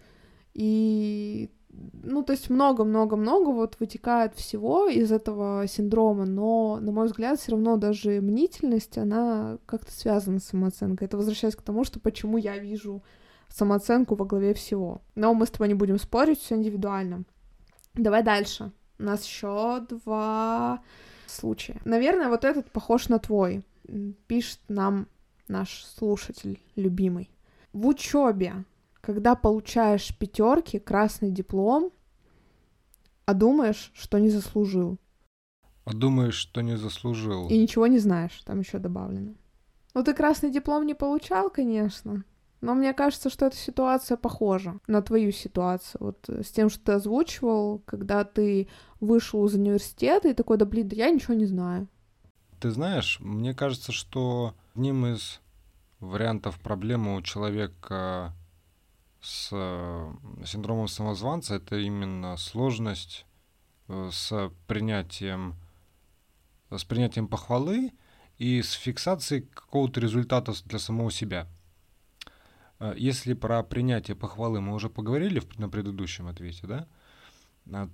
[0.54, 1.50] И
[2.04, 7.52] ну, то есть много-много-много вот вытекает всего из этого синдрома, но, на мой взгляд, все
[7.52, 11.08] равно даже мнительность, она как-то связана с самооценкой.
[11.08, 13.04] Это возвращаясь к тому, что почему я вижу
[13.50, 15.02] самооценку во главе всего.
[15.16, 17.26] Но мы с тобой не будем спорить, все индивидуально.
[17.98, 18.72] Давай дальше.
[19.00, 20.82] У нас еще два
[21.26, 21.80] случая.
[21.86, 23.64] Наверное, вот этот похож на твой.
[24.28, 25.08] Пишет нам
[25.48, 27.30] наш слушатель любимый.
[27.74, 28.66] В учебе,
[29.02, 31.92] когда получаешь пятерки, красный диплом,
[33.26, 34.98] а думаешь, что не заслужил.
[35.86, 37.48] А думаешь, что не заслужил.
[37.50, 39.36] И ничего не знаешь, там еще добавлено.
[39.94, 42.24] Ну ты красный диплом не получал, конечно.
[42.62, 46.00] Но мне кажется, что эта ситуация похожа на твою ситуацию.
[46.02, 48.68] Вот с тем, что ты озвучивал, когда ты
[49.00, 51.88] вышел из университета и такой, да блин, да я ничего не знаю.
[52.60, 55.40] Ты знаешь, мне кажется, что одним из
[56.00, 58.34] вариантов проблемы у человека
[59.22, 60.14] с э,
[60.46, 63.26] синдромом самозванца это именно сложность
[63.88, 65.56] э, с принятием
[66.70, 67.94] с принятием похвалы
[68.38, 71.48] и с фиксацией какого-то результата для самого себя.
[72.80, 76.88] Э, если про принятие похвалы мы уже поговорили на предыдущем ответе, да,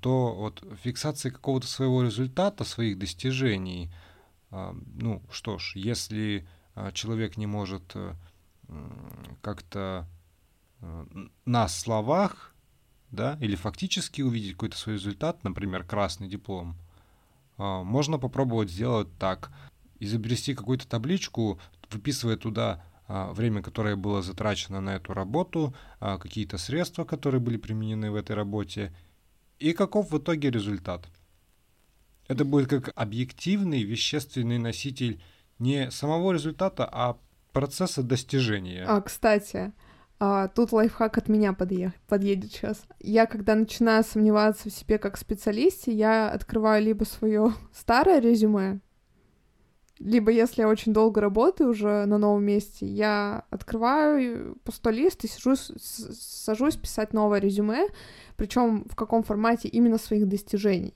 [0.01, 3.91] то вот фиксация какого-то своего результата, своих достижений,
[4.51, 6.47] ну что ж, если
[6.93, 7.95] человек не может
[9.41, 10.07] как-то
[10.83, 11.05] Э,
[11.45, 12.53] на словах,
[13.11, 16.75] да, или фактически увидеть какой-то свой результат, например, красный диплом,
[17.57, 19.51] можно попробовать сделать так.
[19.99, 21.59] Изобрести какую-то табличку,
[21.91, 22.83] выписывая туда
[23.33, 28.35] время, которое было затрачено на эту работу, а, какие-то средства, которые были применены в этой
[28.35, 28.91] работе,
[29.59, 31.07] и каков в итоге результат.
[32.27, 35.21] Это будет как объективный вещественный носитель
[35.59, 37.17] не самого результата, а
[37.51, 38.83] процесса достижения.
[38.87, 39.73] А, кстати,
[40.19, 42.83] а, тут лайфхак от меня подъедет сейчас.
[42.99, 48.79] Я, когда начинаю сомневаться в себе как специалисте, я открываю либо свое старое резюме,
[50.03, 55.27] либо если я очень долго работаю уже на новом месте, я открываю пустой лист и
[55.27, 57.87] сижусь, сажусь писать новое резюме,
[58.35, 60.93] причем в каком формате именно своих достижений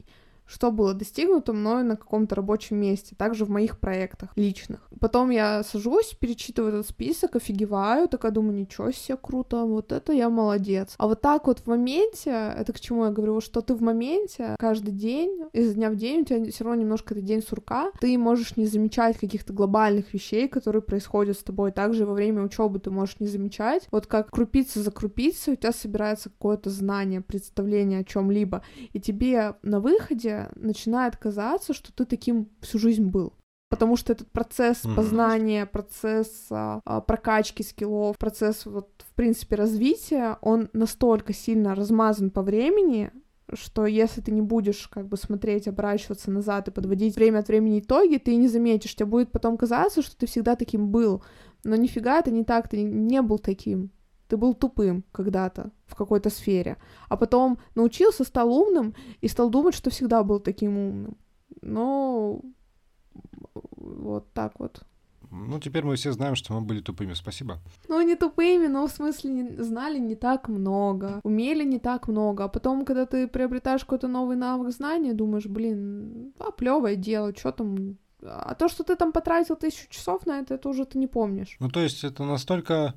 [0.48, 4.90] что было достигнуто мною на каком-то рабочем месте, также в моих проектах личных.
[5.00, 10.30] Потом я сажусь, перечитываю этот список, офигеваю, такая думаю, ничего себе, круто, вот это я
[10.30, 10.96] молодец.
[10.98, 14.56] А вот так вот в моменте, это к чему я говорю, что ты в моменте
[14.60, 18.18] каждый день, из дня в день, у тебя все равно немножко это день сурка, ты
[18.18, 21.72] можешь не замечать каких-то глобальных вещей, которые происходят с тобой.
[21.72, 23.88] Также во время учебы ты можешь не замечать.
[23.92, 29.56] Вот как крупица за крупицей у тебя собирается какое-то знание, представление о чем-либо, и тебе
[29.62, 33.34] на выходе начинает казаться, что ты таким всю жизнь был.
[33.70, 34.96] Потому что этот процесс mm-hmm.
[34.96, 42.32] познания, процесс а, а, прокачки скиллов, процесс вот в принципе развития, он настолько сильно размазан
[42.32, 43.12] по времени,
[43.54, 47.80] что если ты не будешь как бы смотреть, оборачиваться назад и подводить время от времени
[47.80, 51.24] итоги, ты не заметишь, тебе будет потом казаться, что ты всегда таким был.
[51.64, 53.92] Но нифига это не так, ты не был таким
[54.28, 56.78] ты был тупым когда-то в какой-то сфере,
[57.10, 61.18] а потом научился, стал умным и стал думать, что всегда был таким умным.
[61.62, 62.42] Но
[63.72, 64.84] вот так вот.
[65.30, 67.14] Ну, теперь мы все знаем, что мы были тупыми.
[67.14, 67.60] Спасибо.
[67.88, 72.46] Ну, не тупыми, но в смысле не, знали не так много, умели не так много.
[72.46, 77.52] А потом, когда ты приобретаешь какой-то новый навык знания, думаешь, блин, а плевое дело, что
[77.52, 77.98] там.
[78.24, 81.58] А то, что ты там потратил тысячу часов на это, это уже ты не помнишь.
[81.60, 82.96] Ну, то есть это настолько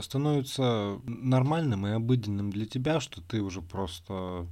[0.00, 4.46] становится нормальным и обыденным для тебя, что ты уже просто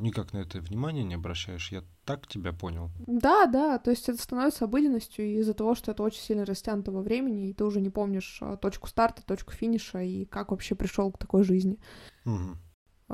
[0.00, 1.70] никак на это внимание не обращаешь.
[1.70, 2.90] Я так тебя понял.
[3.06, 7.02] Да, да, то есть это становится обыденностью из-за того, что это очень сильно растянуто во
[7.02, 11.12] времени, и ты уже не помнишь а, точку старта, точку финиша и как вообще пришел
[11.12, 11.78] к такой жизни.
[12.24, 12.56] Угу.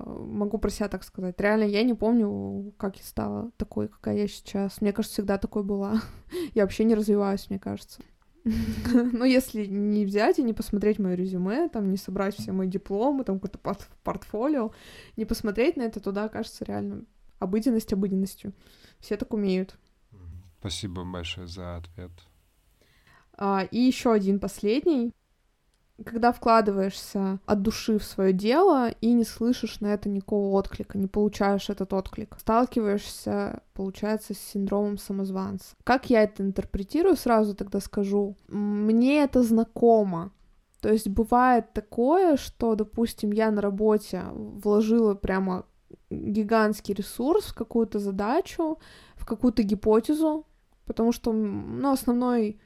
[0.05, 1.41] Могу про себя так сказать.
[1.41, 4.81] Реально, я не помню, как я стала такой, какая я сейчас.
[4.81, 6.01] Мне кажется, всегда такой была.
[6.55, 8.03] я вообще не развиваюсь, мне кажется.
[9.13, 13.25] Ну, если не взять и не посмотреть мое резюме, там, не собрать все мои дипломы,
[13.25, 14.73] там, какое-то портфолио,
[15.17, 17.05] не посмотреть на это, туда кажется реально
[17.39, 18.53] обыденность обыденностью.
[19.01, 19.79] Все так умеют.
[20.61, 22.11] Спасибо большое за ответ.
[23.37, 25.13] А, и еще один последний
[26.05, 31.07] когда вкладываешься от души в свое дело и не слышишь на это никакого отклика, не
[31.07, 35.75] получаешь этот отклик, сталкиваешься, получается, с синдромом самозванца.
[35.85, 38.37] Как я это интерпретирую, сразу тогда скажу.
[38.49, 40.33] Мне это знакомо.
[40.81, 45.65] То есть бывает такое, что, допустим, я на работе вложила прямо
[46.11, 48.79] гигантский ресурс в какую-то задачу,
[49.17, 50.47] в какую-то гипотезу,
[50.85, 52.61] потому что, ну, основной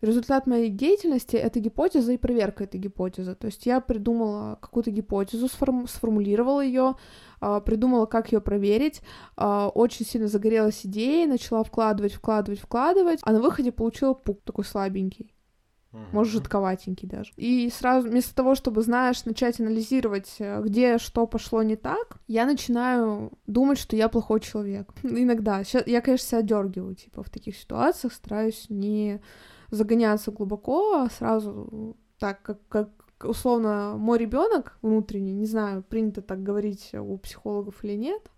[0.00, 3.34] Результат моей деятельности— это гипотеза и проверка этой гипотезы.
[3.34, 6.94] То есть я придумала какую-то гипотезу, сформ- сформулировала ее,
[7.40, 9.02] э, придумала, как ее проверить,
[9.36, 14.64] э, очень сильно загорелась идеей, начала вкладывать, вкладывать, вкладывать, а на выходе получила пук такой
[14.64, 15.34] слабенький.
[16.12, 17.32] Может, жидковатенький даже.
[17.36, 22.44] И сразу, вместо того, чтобы, знаешь, начать анализировать, э, где что пошло не так, я
[22.44, 24.92] начинаю думать, что я плохой человек.
[25.02, 25.64] Иногда.
[25.64, 29.20] Сейчас, я, конечно, себя дергиваю, типа, в таких ситуациях, стараюсь не
[29.70, 32.88] загоняться глубоко, а сразу так, как, как
[33.22, 38.30] условно мой ребенок внутренний, не знаю, принято так говорить у психологов или нет,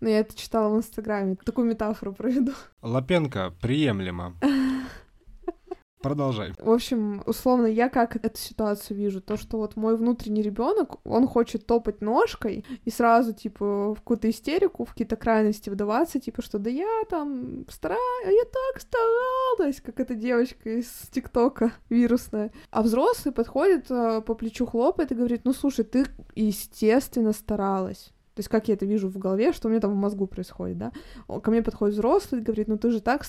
[0.00, 2.52] но я это читала в Инстаграме, такую метафору проведу.
[2.82, 4.34] Лапенко, приемлемо.
[6.00, 6.52] Продолжай.
[6.58, 11.26] В общем, условно, я как эту ситуацию вижу, то, что вот мой внутренний ребенок, он
[11.26, 16.58] хочет топать ножкой и сразу, типа, в какую-то истерику, в какие-то крайности вдаваться, типа, что
[16.58, 22.50] да я там стараюсь, я так старалась, как эта девочка из ТикТока вирусная.
[22.70, 28.40] А взрослый подходит, э, по плечу хлопает и говорит, ну, слушай, ты, естественно, старалась то
[28.40, 30.92] есть как я это вижу в голове, что у меня там в мозгу происходит, да.
[31.40, 33.24] Ко мне подходит взрослый говорит, ну ты же так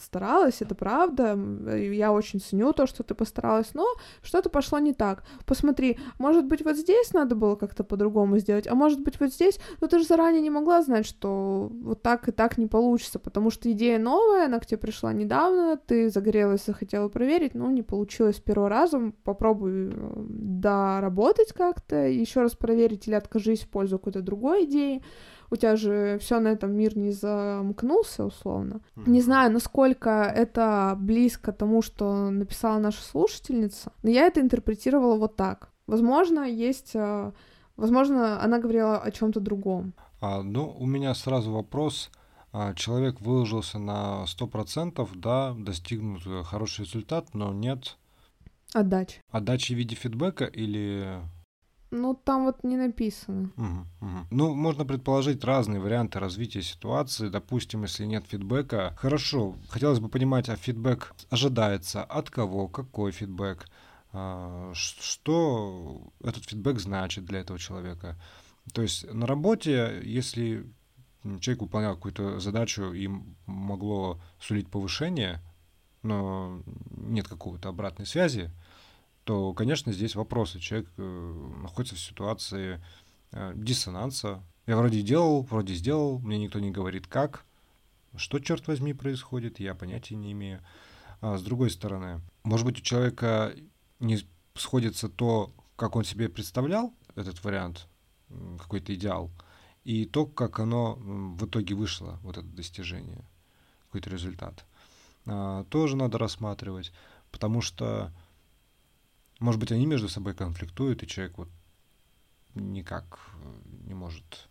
[0.00, 1.38] старалась, это правда,
[1.76, 3.86] я очень ценю то, что ты постаралась, но
[4.22, 5.24] что-то пошло не так.
[5.46, 9.58] Посмотри, может быть, вот здесь надо было как-то по-другому сделать, а может быть, вот здесь,
[9.80, 13.50] но ты же заранее не могла знать, что вот так и так не получится, потому
[13.50, 18.36] что идея новая, она к тебе пришла недавно, ты загорелась, захотела проверить, но не получилось
[18.36, 20.26] с первого раза, попробуй э,
[20.60, 25.02] доработать как-то, еще раз проверить или откажись в пользу какой-то другой идеи,
[25.50, 28.80] у тебя же все на этом мир не замкнулся, условно.
[28.96, 29.10] Mm-hmm.
[29.10, 35.36] Не знаю, насколько это близко тому, что написала наша слушательница, но я это интерпретировала вот
[35.36, 35.70] так.
[35.86, 36.90] Возможно, есть...
[36.94, 37.32] Э,
[37.76, 39.94] возможно, она говорила о чем то другом.
[40.20, 42.10] А, ну, у меня сразу вопрос.
[42.52, 47.97] А, человек выложился на 100%, да, достигнут э, хороший результат, но нет...
[48.74, 49.22] Отдачи.
[49.30, 51.20] Отдачи в виде фидбэка или
[51.90, 53.50] ну, там вот не написано.
[53.56, 54.26] Угу, угу.
[54.30, 57.28] Ну, можно предположить разные варианты развития ситуации.
[57.28, 58.94] Допустим, если нет фидбэка.
[58.98, 63.66] Хорошо, хотелось бы понимать, а фидбэк ожидается от кого, какой фидбэк,
[64.12, 68.20] а, что этот фидбэк значит для этого человека.
[68.74, 70.70] То есть на работе, если
[71.40, 73.08] человек выполнял какую-то задачу и
[73.46, 75.40] могло сулить повышение,
[76.08, 76.62] но
[76.96, 78.50] нет какого-то обратной связи,
[79.24, 80.58] то, конечно, здесь вопросы.
[80.58, 82.82] Человек э, находится в ситуации
[83.32, 84.42] э, диссонанса.
[84.66, 87.44] Я вроде делал, вроде сделал, мне никто не говорит как.
[88.16, 90.60] Что, черт возьми, происходит, я понятия не имею.
[91.20, 93.54] А с другой стороны, может быть, у человека
[94.00, 94.18] не
[94.54, 97.86] сходится то, как он себе представлял этот вариант,
[98.58, 99.30] какой-то идеал,
[99.84, 103.24] и то, как оно в итоге вышло, вот это достижение,
[103.86, 104.64] какой-то результат.
[105.28, 106.92] А, тоже надо рассматривать,
[107.30, 108.12] потому что
[109.38, 111.48] может быть, они между собой конфликтуют, и человек вот
[112.54, 114.48] никак э, не может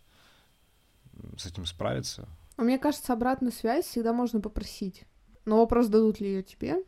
[1.38, 2.28] с этим справиться.
[2.56, 5.04] А мне кажется, обратную связь всегда можно попросить.
[5.46, 6.84] Но вопрос, дадут ли ее тебе,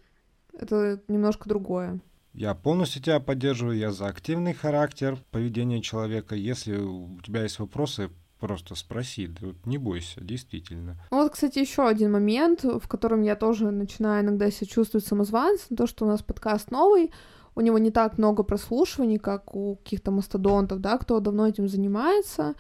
[0.53, 1.99] это немножко другое.
[2.33, 6.35] Я полностью тебя поддерживаю, я за активный характер поведения человека.
[6.35, 9.29] Если у тебя есть вопросы, просто спроси,
[9.65, 10.95] не бойся, действительно.
[11.11, 15.75] Ну вот, кстати, еще один момент, в котором я тоже начинаю иногда себя чувствовать самозванцем,
[15.75, 17.11] то, что у нас подкаст новый,
[17.55, 22.55] у него не так много прослушиваний, как у каких-то мастодонтов, да, кто давно этим занимается,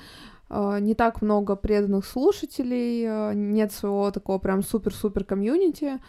[0.49, 5.99] а, не так много преданных слушателей, а, нет своего такого прям супер-супер комьюнити, а,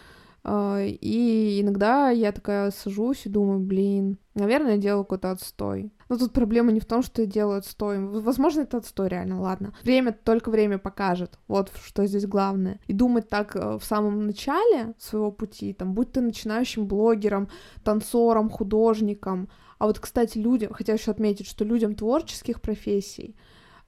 [0.47, 5.93] и иногда я такая сажусь и думаю, блин, наверное, я делаю какой-то отстой.
[6.09, 7.99] Но тут проблема не в том, что я делаю отстой.
[8.01, 9.75] Возможно, это отстой реально, ладно.
[9.83, 11.39] Время, только время покажет.
[11.47, 12.81] Вот что здесь главное.
[12.89, 17.49] И думать так э, в самом начале своего пути, там, будь ты начинающим блогером,
[17.85, 19.49] танцором, художником.
[19.79, 23.37] А вот, кстати, людям, хотя еще отметить, что людям творческих профессий,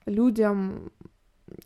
[0.05, 0.91] людям,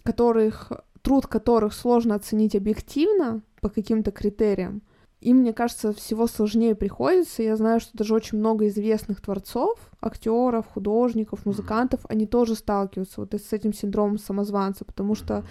[0.03, 0.71] которых
[1.07, 4.81] труд которых сложно оценить объективно по каким-то критериям,
[5.19, 7.41] им, мне кажется, всего сложнее приходится.
[7.41, 13.33] Я знаю, что даже очень много известных творцов, актеров, художников, музыкантов, они тоже сталкиваются вот
[13.33, 15.43] с этим синдромом самозванца, потому что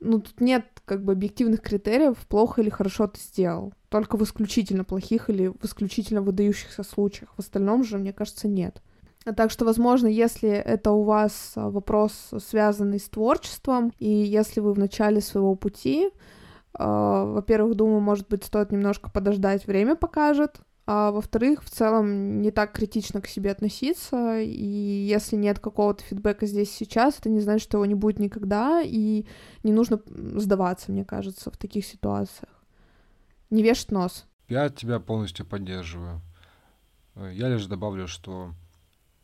[0.00, 3.72] ну, тут нет как бы объективных критериев, плохо или хорошо ты сделал.
[3.88, 7.30] Только в исключительно плохих или в исключительно выдающихся случаях.
[7.36, 8.82] В остальном же, мне кажется, нет.
[9.36, 14.78] Так что, возможно, если это у вас вопрос, связанный с творчеством, и если вы в
[14.78, 16.35] начале своего пути, а,
[16.78, 20.60] во-первых, думаю, может быть, стоит немножко подождать, время покажет.
[20.88, 26.46] А во-вторых, в целом не так критично к себе относиться, и если нет какого-то фидбэка
[26.46, 29.26] здесь сейчас, это не значит, что его не будет никогда, и
[29.64, 32.50] не нужно сдаваться, мне кажется, в таких ситуациях.
[33.50, 34.26] Не вешать нос.
[34.48, 36.20] Я тебя полностью поддерживаю.
[37.16, 38.52] Я лишь добавлю, что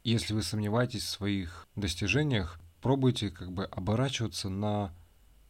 [0.02, 4.92] если вы сомневаетесь в своих достижениях, пробуйте как бы оборачиваться на,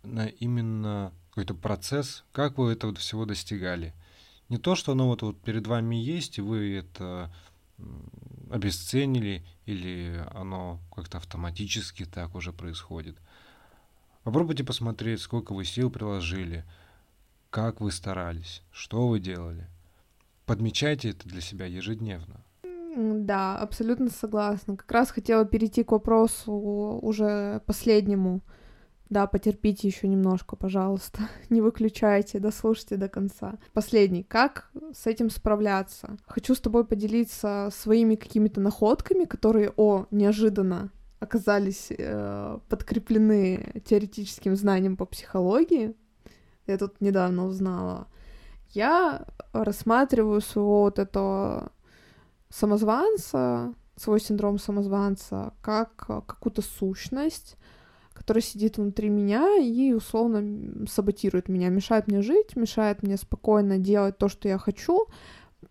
[0.02, 3.94] на именно какой-то процесс, как вы этого всего достигали.
[4.50, 7.34] Не то, что оно вот, вот перед вами есть, и вы это
[8.50, 13.16] обесценили, или оно как-то автоматически так уже происходит.
[14.24, 16.66] Попробуйте посмотреть, сколько вы сил приложили,
[17.48, 19.66] как вы старались, что вы делали.
[20.44, 22.44] Подмечайте это для себя ежедневно.
[22.94, 24.76] Да, абсолютно согласна.
[24.76, 28.42] Как раз хотела перейти к вопросу уже последнему
[29.12, 31.28] Да, потерпите еще немножко, пожалуйста.
[31.50, 33.58] Не выключайте, дослушайте до конца.
[33.74, 34.22] Последний.
[34.22, 36.16] Как с этим справляться?
[36.26, 40.90] Хочу с тобой поделиться своими какими-то находками, которые, о, неожиданно
[41.20, 45.94] оказались э, подкреплены теоретическим знанием по психологии.
[46.66, 48.06] Я тут недавно узнала.
[48.70, 51.70] Я рассматриваю своего вот этого
[52.48, 57.58] самозванца, свой синдром самозванца, как какую-то сущность,
[58.12, 64.18] которая сидит внутри меня и условно саботирует меня, мешает мне жить, мешает мне спокойно делать
[64.18, 65.06] то, что я хочу,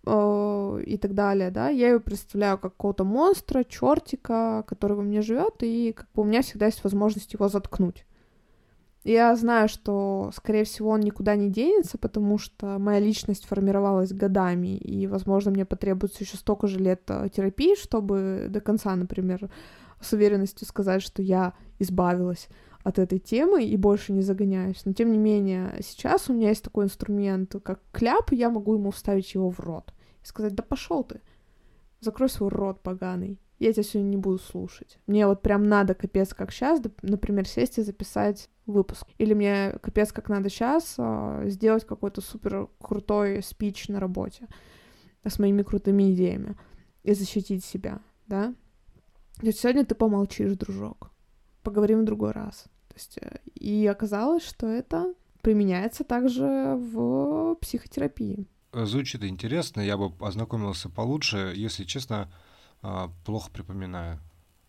[0.05, 5.21] э, и так далее, да, я ее представляю как какого-то монстра, чертика, который во мне
[5.21, 8.05] живет, и как бы у меня всегда есть возможность его заткнуть.
[9.03, 14.77] Я знаю, что, скорее всего, он никуда не денется, потому что моя личность формировалась годами,
[14.77, 19.49] и, возможно, мне потребуется еще столько же лет э, терапии, чтобы до конца, например,
[20.01, 22.49] с уверенностью сказать, что я избавилась
[22.83, 24.83] от этой темы и больше не загоняюсь.
[24.85, 28.73] Но, тем не менее, сейчас у меня есть такой инструмент, как кляп, и я могу
[28.73, 29.93] ему вставить его в рот
[30.23, 31.21] и сказать, да пошел ты,
[31.99, 34.97] закрой свой рот поганый я тебя сегодня не буду слушать.
[35.05, 39.05] Мне вот прям надо капец как сейчас, например, сесть и записать выпуск.
[39.19, 44.47] Или мне капец как надо сейчас а, сделать какой-то супер крутой спич на работе
[45.23, 46.57] с моими крутыми идеями
[47.03, 48.55] и защитить себя, да?
[49.39, 51.11] То есть сегодня ты помолчишь, дружок.
[51.63, 52.65] Поговорим в другой раз.
[52.87, 58.47] То есть, э, и оказалось, что это применяется также в психотерапии.
[58.73, 61.53] Звучит интересно, я бы ознакомился получше.
[61.55, 62.31] Если честно,
[62.81, 64.19] а, плохо припоминаю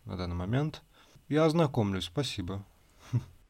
[0.05, 0.83] на данный момент.
[1.29, 2.65] Я ознакомлюсь, спасибо.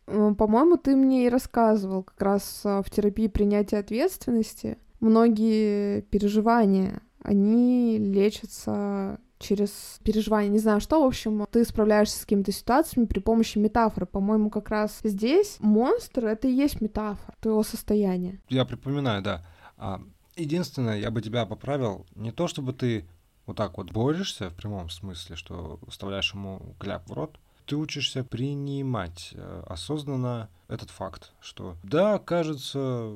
[0.06, 4.78] По-моему, ты мне и рассказывал как раз а, в терапии принятия ответственности.
[5.00, 12.52] Многие переживания, они лечатся через переживания, не знаю что, в общем, ты справляешься с какими-то
[12.52, 14.06] ситуациями при помощи метафоры.
[14.06, 18.40] По-моему, как раз здесь монстр— это и есть метафора твоего состояния.
[18.50, 19.46] Я припоминаю, да.
[19.78, 20.02] А,
[20.36, 23.06] единственное, я бы тебя поправил, не то чтобы ты
[23.46, 28.24] вот так вот борешься в прямом смысле, что вставляешь ему кляп в рот, ты учишься
[28.24, 33.14] принимать э, осознанно этот факт, что да, кажется,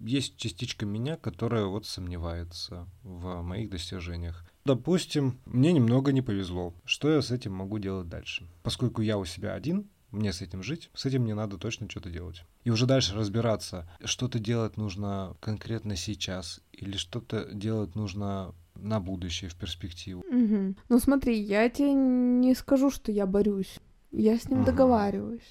[0.00, 4.44] есть частичка меня, которая вот сомневается в моих достижениях.
[4.64, 6.72] Допустим, мне немного не повезло.
[6.84, 8.48] Что я с этим могу делать дальше?
[8.62, 12.08] Поскольку я у себя один, мне с этим жить, с этим мне надо точно что-то
[12.08, 12.44] делать.
[12.62, 19.50] И уже дальше разбираться, что-то делать нужно конкретно сейчас, или что-то делать нужно на будущее,
[19.50, 20.20] в перспективу.
[20.20, 20.74] Угу.
[20.88, 23.80] Ну смотри, я тебе не скажу, что я борюсь.
[24.12, 24.66] Я с ним угу.
[24.66, 25.50] договариваюсь.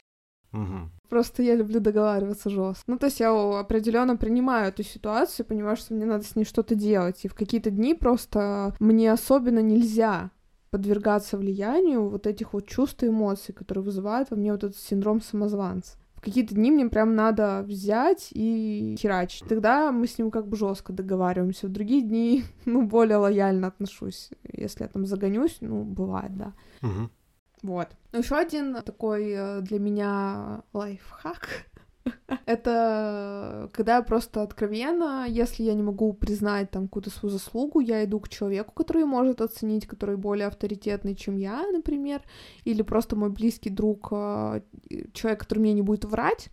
[0.53, 0.89] Угу.
[1.09, 2.83] Просто я люблю договариваться жестко.
[2.87, 6.75] Ну, то есть я определенно принимаю эту ситуацию, понимаю, что мне надо с ней что-то
[6.75, 7.25] делать.
[7.25, 10.31] И в какие-то дни просто мне особенно нельзя
[10.69, 15.21] подвергаться влиянию вот этих вот чувств и эмоций, которые вызывают во мне вот этот синдром
[15.21, 19.47] самозванца какие-то дни мне прям надо взять и херачить.
[19.47, 21.67] Тогда мы с ним как бы жестко договариваемся.
[21.67, 24.29] В другие дни, ну, более лояльно отношусь.
[24.51, 26.53] Если я там загонюсь, ну, бывает, да.
[26.81, 27.09] Угу.
[27.63, 27.87] Вот.
[28.11, 31.65] Еще один такой э, для меня лайфхак
[32.45, 38.03] Это когда я просто откровенно, если я не могу признать там какую-то свою заслугу, я
[38.03, 42.21] иду к человеку, который может оценить, который более авторитетный, чем я, например,
[42.65, 44.61] или просто мой близкий друг, а,
[45.13, 46.49] человек, который мне не будет врать.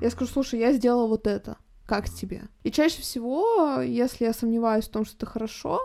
[0.00, 1.56] Я скажу, слушай, я сделала вот это,
[1.86, 2.42] как тебе?
[2.62, 5.80] И чаще всего, если я сомневаюсь в том, что это хорошо,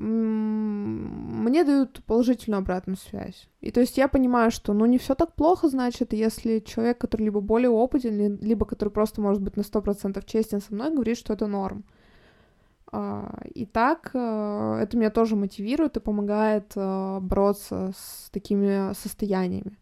[0.00, 3.48] мне дают положительную обратную связь.
[3.60, 7.24] И то есть я понимаю, что ну не все так плохо, значит, если человек, который
[7.24, 11.18] либо более опытен, либо который просто может быть на сто процентов честен со мной, говорит,
[11.18, 11.84] что это норм.
[12.92, 19.76] А, и так э, это меня тоже мотивирует и помогает э, бороться с такими состояниями.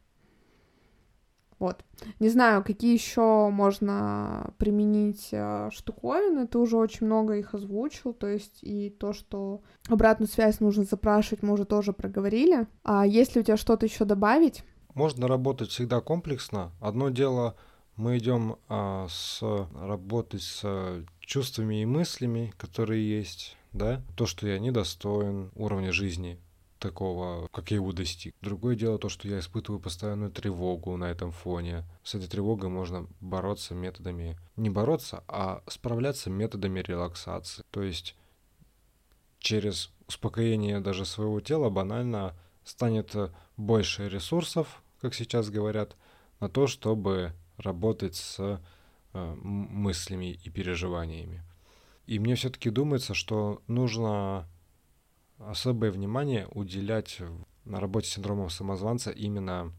[1.59, 1.85] Вот.
[2.21, 8.29] Не знаю, какие еще можно применить э, штуковины, ты уже очень много их озвучил, то
[8.29, 12.69] есть и то, что обратную связь нужно запрашивать, мы уже тоже проговорили.
[12.85, 14.63] А если у тебя что-то еще добавить?
[14.95, 16.73] Можно работать всегда комплексно.
[16.81, 17.57] Одно дело,
[17.97, 19.43] мы идем а, с
[19.75, 26.39] работать с чувствами и мыслями, которые есть, да, то, что я недостоин уровня жизни,
[26.79, 28.35] такого, как я его достиг.
[28.41, 31.85] Другое дело то, что я испытываю постоянную тревогу на этом фоне.
[32.03, 37.65] С этой тревогой можно бороться методами, не бороться, а справляться методами релаксации.
[37.71, 38.17] То есть
[39.39, 43.15] через успокоение даже своего тела банально станет
[43.57, 45.97] больше ресурсов, как сейчас говорят,
[46.41, 48.61] на то, чтобы работать с
[49.13, 51.43] э, мыслями и переживаниями.
[52.07, 54.49] И мне все-таки думается, что нужно
[55.39, 57.21] особое внимание уделять
[57.65, 59.73] на работе с синдромом самозванца именно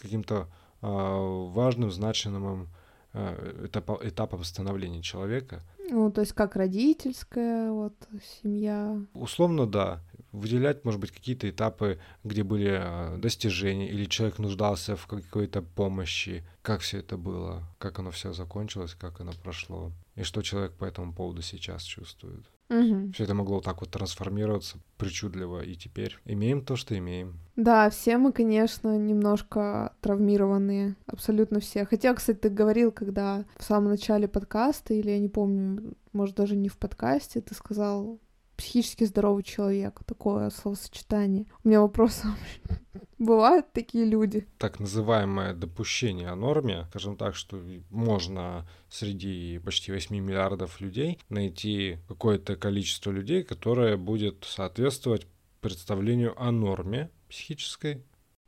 [0.00, 0.48] каким-то
[0.82, 2.68] а, важным, значимым
[3.14, 5.62] э, этапом, этапом становления человека.
[5.90, 7.94] Ну, то есть как родительская вот
[8.42, 9.00] семья.
[9.14, 10.02] Условно, да.
[10.32, 16.44] Выделять, может быть, какие-то этапы, где были а, достижения, или человек нуждался в какой-то помощи,
[16.60, 20.84] как все это было, как оно все закончилось, как оно прошло, и что человек по
[20.84, 22.44] этому поводу сейчас чувствует.
[22.70, 23.12] Угу.
[23.12, 27.38] Все это могло вот так вот трансформироваться причудливо, и теперь имеем то, что имеем.
[27.56, 31.84] Да, все мы, конечно, немножко травмированные, абсолютно все.
[31.84, 36.56] Хотя, кстати, ты говорил, когда в самом начале подкаста, или я не помню, может, даже
[36.56, 38.18] не в подкасте, ты сказал
[38.56, 41.46] психически здоровый человек, такое словосочетание.
[41.62, 42.22] У меня вопрос,
[43.18, 44.46] бывают такие люди?
[44.58, 51.98] Так называемое допущение о норме, скажем так, что можно среди почти 8 миллиардов людей найти
[52.08, 55.26] какое-то количество людей, которое будет соответствовать
[55.60, 58.02] представлению о норме психической,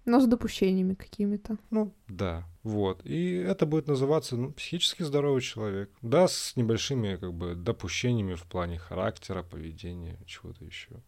[0.07, 1.59] но с допущениями какими-то.
[1.71, 2.47] Ну, да.
[2.63, 3.05] Вот.
[3.05, 5.91] И это будет называться ну, психически здоровый человек.
[6.01, 11.03] Да, с небольшими как бы допущениями в плане характера, поведения, чего-то еще.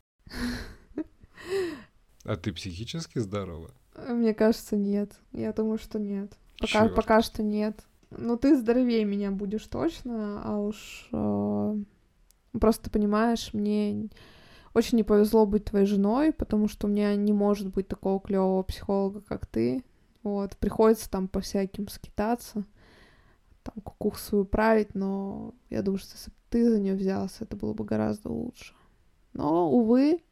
[2.24, 3.70] А ты психически здорова?
[4.08, 5.12] Мне кажется, нет.
[5.32, 6.32] Я думаю, что нет.
[6.60, 7.80] Пока, пока что нет.
[8.10, 11.76] Ну, ты здоровее меня будешь точно, а уж э,
[12.58, 14.08] просто понимаешь, мне
[14.78, 18.62] очень не повезло быть твоей женой, потому что у меня не может быть такого клевого
[18.62, 19.84] психолога, как ты.
[20.22, 22.64] Вот, приходится там по всяким скитаться,
[23.62, 27.56] там кукуху свою править, но я думаю, что если бы ты за нее взялся, это
[27.56, 28.74] было бы гораздо лучше.
[29.32, 30.22] Но, увы,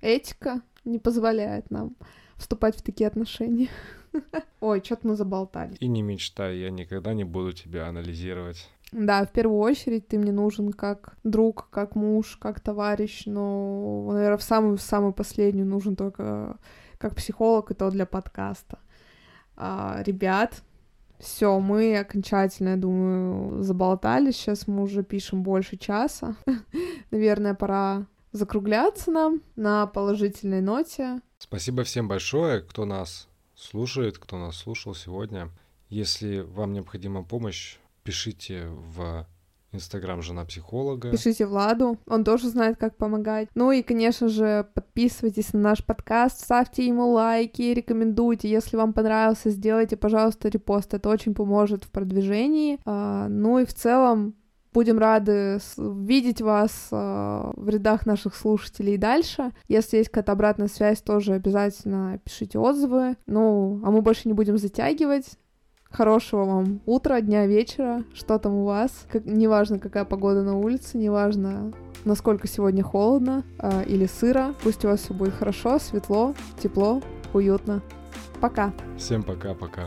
[0.00, 1.96] этика не позволяет нам
[2.36, 3.68] вступать в такие отношения.
[4.60, 5.76] Ой, что-то мы заболтали.
[5.76, 8.68] И не мечтай, я никогда не буду тебя анализировать.
[8.92, 14.36] Да, в первую очередь ты мне нужен как друг, как муж, как товарищ, но, наверное,
[14.36, 16.58] в самую самую последнюю нужен только
[16.98, 18.78] как психолог, и то для подкаста.
[19.56, 20.62] А, ребят,
[21.18, 24.36] все, мы окончательно, я думаю, заболтались.
[24.36, 26.36] Сейчас мы уже пишем больше часа.
[27.10, 31.20] Наверное, пора закругляться нам на положительной ноте.
[31.38, 35.48] Спасибо всем большое, кто нас слушает, кто нас слушал сегодня.
[35.88, 39.26] Если вам необходима помощь, пишите в
[39.72, 41.10] Инстаграм жена психолога.
[41.10, 43.48] Пишите Владу, он тоже знает, как помогать.
[43.54, 48.50] Ну и, конечно же, подписывайтесь на наш подкаст, ставьте ему лайки, рекомендуйте.
[48.50, 50.92] Если вам понравился, сделайте, пожалуйста, репост.
[50.92, 52.78] Это очень поможет в продвижении.
[52.84, 54.34] А, ну и в целом
[54.72, 56.96] Будем рады видеть вас э,
[57.56, 59.52] в рядах наших слушателей дальше.
[59.68, 63.16] Если есть какая-то обратная связь, тоже обязательно пишите отзывы.
[63.26, 65.26] Ну, а мы больше не будем затягивать.
[65.92, 69.06] Хорошего вам утра, дня, вечера, что там у вас.
[69.10, 71.72] Как, неважно, какая погода на улице, неважно,
[72.04, 74.54] насколько сегодня холодно э, или сыро.
[74.62, 77.02] Пусть у вас все будет хорошо, светло, тепло,
[77.34, 77.82] уютно.
[78.40, 78.72] Пока.
[78.96, 79.86] Всем пока-пока.